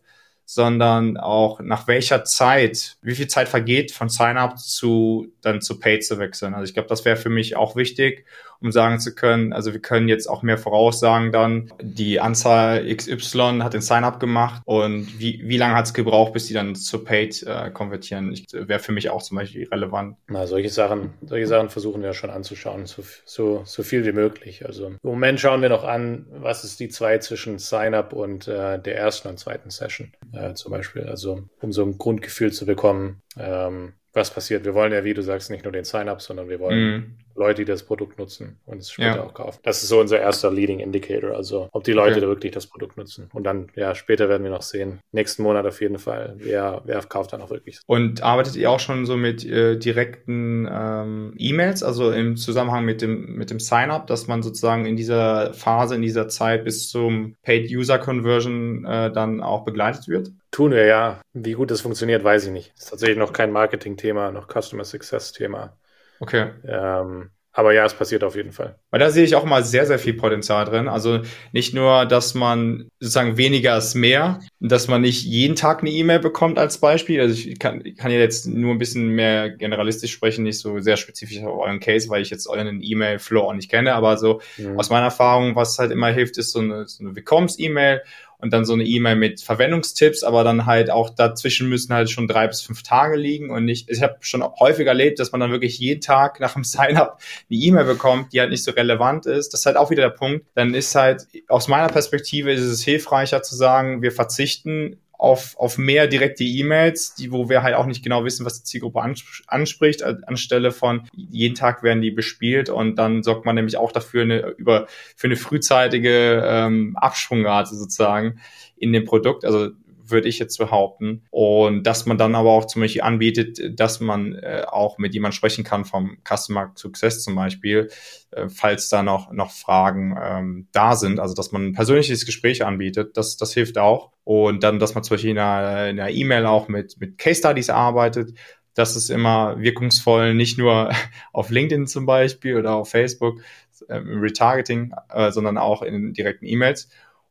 [0.52, 6.04] sondern auch nach welcher Zeit, wie viel Zeit vergeht von Sign-up zu dann zu Paid
[6.04, 6.56] zu wechseln.
[6.56, 8.26] Also ich glaube, das wäre für mich auch wichtig
[8.62, 13.60] um sagen zu können, also wir können jetzt auch mehr voraussagen dann, die Anzahl XY
[13.62, 17.04] hat den Sign-up gemacht und wie, wie lange hat es gebraucht, bis die dann zu
[17.04, 18.38] Paid äh, konvertieren.
[18.52, 20.18] Wäre für mich auch zum Beispiel relevant.
[20.28, 24.66] Na, solche Sachen, solche Sachen versuchen wir schon anzuschauen, so, so, so viel wie möglich.
[24.66, 28.80] Also im Moment schauen wir noch an, was ist die zwei zwischen Sign-up und äh,
[28.80, 31.04] der ersten und zweiten Session äh, zum Beispiel.
[31.04, 34.66] Also um so ein Grundgefühl zu bekommen, ähm, was passiert.
[34.66, 37.18] Wir wollen ja, wie du sagst, nicht nur den Sign-up, sondern wir wollen mm.
[37.40, 39.24] Leute, die das Produkt nutzen und es später ja.
[39.24, 39.60] auch kaufen.
[39.64, 42.22] Das ist so unser erster Leading Indicator, also ob die Leute okay.
[42.22, 43.30] da wirklich das Produkt nutzen.
[43.34, 47.00] Und dann, ja, später werden wir noch sehen, nächsten Monat auf jeden Fall, wer, wer
[47.02, 47.80] kauft dann auch wirklich.
[47.88, 53.02] Und arbeitet ihr auch schon so mit äh, direkten ähm, E-Mails, also im Zusammenhang mit
[53.02, 57.36] dem, mit dem Sign-up, dass man sozusagen in dieser Phase, in dieser Zeit bis zum
[57.44, 60.32] Paid-User-Conversion äh, dann auch begleitet wird?
[60.52, 61.22] Tun wir ja.
[61.34, 62.74] Wie gut das funktioniert, weiß ich nicht.
[62.78, 65.78] Ist tatsächlich noch kein Marketing-Thema, noch Customer Success-Thema.
[66.20, 66.48] Okay.
[66.68, 68.78] Ähm, aber ja, es passiert auf jeden Fall.
[68.90, 70.88] Weil da sehe ich auch mal sehr, sehr viel Potenzial drin.
[70.88, 75.90] Also nicht nur, dass man sozusagen weniger ist mehr, dass man nicht jeden Tag eine
[75.90, 77.20] E-Mail bekommt als Beispiel.
[77.20, 80.96] Also ich kann, kann ja jetzt nur ein bisschen mehr generalistisch sprechen, nicht so sehr
[80.96, 83.94] spezifisch auf euren Case, weil ich jetzt euren E-Mail-Flow auch nicht kenne.
[83.94, 84.80] Aber so mhm.
[84.80, 88.04] aus meiner Erfahrung, was halt immer hilft, ist so eine, so eine Willkommens-E-Mail
[88.40, 92.28] und dann so eine E-Mail mit Verwendungstipps, aber dann halt auch dazwischen müssen halt schon
[92.28, 95.52] drei bis fünf Tage liegen und nicht, ich habe schon häufig erlebt, dass man dann
[95.52, 99.54] wirklich jeden Tag nach dem Sign-up eine E-Mail bekommt, die halt nicht so relevant ist.
[99.54, 100.46] Das ist halt auch wieder der Punkt.
[100.56, 105.78] Dann ist halt, aus meiner Perspektive ist es hilfreicher zu sagen, wir verzichten auf, auf
[105.78, 109.02] mehr direkte E-Mails, die, wo wir halt auch nicht genau wissen, was die Zielgruppe
[109.48, 114.22] anspricht, anstelle von jeden Tag werden die bespielt und dann sorgt man nämlich auch dafür
[114.22, 118.40] eine, über, für eine frühzeitige ähm, Absprungrate sozusagen
[118.78, 119.44] in dem Produkt.
[119.44, 119.72] Also
[120.12, 121.24] würde ich jetzt behaupten.
[121.30, 125.36] Und dass man dann aber auch zum Beispiel anbietet, dass man äh, auch mit jemand
[125.36, 127.90] sprechen kann vom Customer Success zum Beispiel,
[128.32, 131.20] äh, falls da noch, noch Fragen ähm, da sind.
[131.20, 134.12] Also dass man ein persönliches Gespräch anbietet, das, das hilft auch.
[134.24, 138.34] Und dann, dass man zum Beispiel in einer E-Mail auch mit, mit Case Studies arbeitet,
[138.76, 140.92] das ist immer wirkungsvoll, nicht nur
[141.34, 143.42] auf LinkedIn zum Beispiel oder auf Facebook
[143.88, 146.90] äh, im Retargeting, äh, sondern auch in direkten E-Mails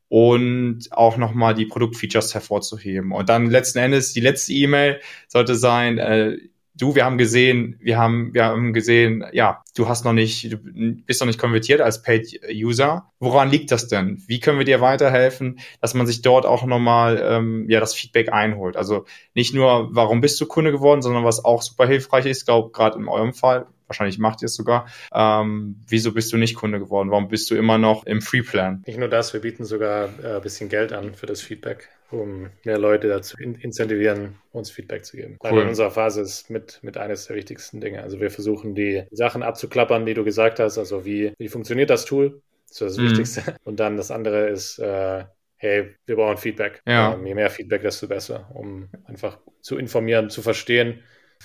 [0.08, 3.12] und auch nochmal die Produktfeatures hervorzuheben.
[3.12, 6.38] Und dann letzten Endes, die letzte E-Mail sollte sein, äh,
[6.78, 10.58] du, wir haben gesehen, wir haben, wir haben gesehen, ja, du hast noch nicht, du
[11.04, 13.10] bist noch nicht konvertiert als Paid User.
[13.18, 14.22] Woran liegt das denn?
[14.26, 18.32] Wie können wir dir weiterhelfen, dass man sich dort auch nochmal ähm, ja das Feedback
[18.32, 18.76] einholt?
[18.76, 19.04] Also
[19.34, 22.98] nicht nur, warum bist du Kunde geworden, sondern was auch super hilfreich ist, glaube gerade
[22.98, 24.86] in eurem Fall, wahrscheinlich macht ihr es sogar.
[25.12, 27.10] Ähm, wieso bist du nicht Kunde geworden?
[27.10, 28.82] Warum bist du immer noch im Free Plan?
[28.86, 32.78] Nicht nur das, wir bieten sogar äh, bisschen Geld an für das Feedback, um mehr
[32.78, 35.38] Leute dazu in incentivieren, uns Feedback zu geben.
[35.42, 35.50] Cool.
[35.50, 38.02] Weil in unserer Phase ist mit, mit eines der wichtigsten Dinge.
[38.02, 40.78] Also wir versuchen die Sachen abzuklappern, die du gesagt hast.
[40.78, 42.40] Also wie, wie funktioniert das Tool?
[42.68, 43.10] Das ist das mhm.
[43.10, 43.42] Wichtigste.
[43.64, 45.24] Und dann das andere ist, äh,
[45.56, 46.82] hey, wir brauchen Feedback.
[46.86, 47.14] Ja.
[47.14, 51.02] Ähm, je mehr Feedback, desto besser, um einfach zu informieren, zu verstehen,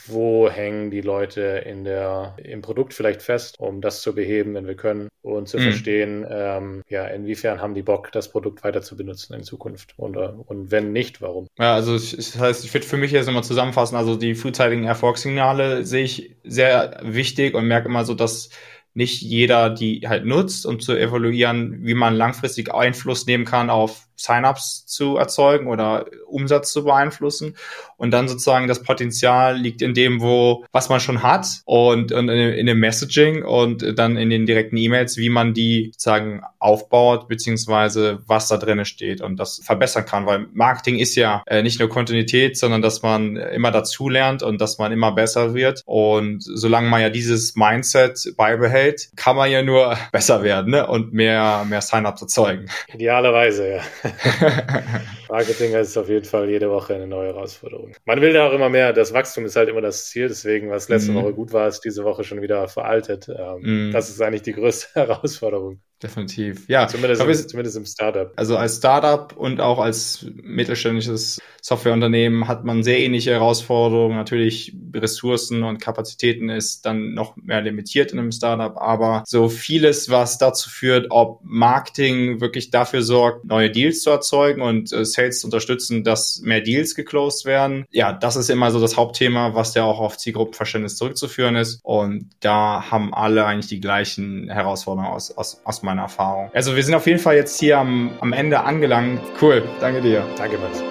[0.08, 4.68] wo hängen die Leute in der, im Produkt vielleicht fest, um das zu beheben, wenn
[4.68, 5.64] wir können, und zu mhm.
[5.64, 10.18] verstehen, ähm, ja, inwiefern haben die Bock, das Produkt weiter zu benutzen in Zukunft und,
[10.18, 11.48] und wenn nicht, warum.
[11.58, 15.86] Ja, also das heißt, ich würde für mich jetzt nochmal zusammenfassen, also die frühzeitigen Erfolgssignale
[15.86, 18.50] sehe ich sehr wichtig und merke immer so, dass
[18.94, 24.08] nicht jeder die halt nutzt, um zu evaluieren, wie man langfristig Einfluss nehmen kann auf
[24.16, 27.56] Sign-ups zu erzeugen oder Umsatz zu beeinflussen.
[27.98, 32.30] Und dann sozusagen das Potenzial liegt in dem, wo, was man schon hat und, und
[32.30, 38.20] in, dem Messaging und dann in den direkten E-Mails, wie man die sozusagen aufbaut, beziehungsweise
[38.28, 40.26] was da drin steht und das verbessern kann.
[40.26, 44.78] Weil Marketing ist ja äh, nicht nur Kontinuität, sondern dass man immer dazulernt und dass
[44.78, 45.82] man immer besser wird.
[45.86, 50.88] Und solange man ja dieses Mindset beibehält, kann man ja nur besser werden ne?
[50.88, 52.68] und mehr, mehr Sign-ups erzeugen.
[52.94, 53.82] Idealerweise, ja.
[54.04, 55.23] ハハハハ。
[55.34, 57.96] Marketing ist auf jeden Fall jede Woche eine neue Herausforderung.
[58.06, 58.94] Man will da auch immer mehr.
[58.94, 60.28] Das Wachstum ist halt immer das Ziel.
[60.28, 61.16] Deswegen, was letzte mm.
[61.16, 63.28] Woche gut war, ist diese Woche schon wieder veraltet.
[63.30, 63.92] Ähm, mm.
[63.94, 66.68] Das ist eigentlich die größte Herausforderung definitiv.
[66.68, 68.32] Ja, zumindest, glaube, im, zumindest im Startup.
[68.36, 74.18] Also als Startup und auch als mittelständisches Softwareunternehmen hat man sehr ähnliche Herausforderungen.
[74.18, 80.10] Natürlich Ressourcen und Kapazitäten ist dann noch mehr limitiert in einem Startup, aber so vieles,
[80.10, 85.40] was dazu führt, ob Marketing wirklich dafür sorgt, neue Deals zu erzeugen und äh, Trades
[85.40, 87.86] zu unterstützen, dass mehr Deals geclosed werden.
[87.92, 91.80] Ja, das ist immer so das Hauptthema, was ja auch auf Zielgruppenverständnis zurückzuführen ist.
[91.84, 96.50] Und da haben alle eigentlich die gleichen Herausforderungen aus, aus, aus meiner Erfahrung.
[96.54, 99.22] Also wir sind auf jeden Fall jetzt hier am, am Ende angelangt.
[99.42, 100.26] Cool, danke dir.
[100.38, 100.82] Danke, Max.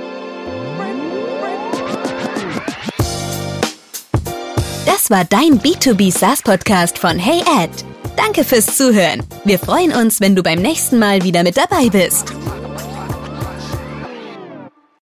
[4.87, 7.71] Das war dein B2B SaaS Podcast von Hey Ed.
[8.17, 9.23] Danke fürs Zuhören.
[9.45, 12.35] Wir freuen uns, wenn du beim nächsten Mal wieder mit dabei bist.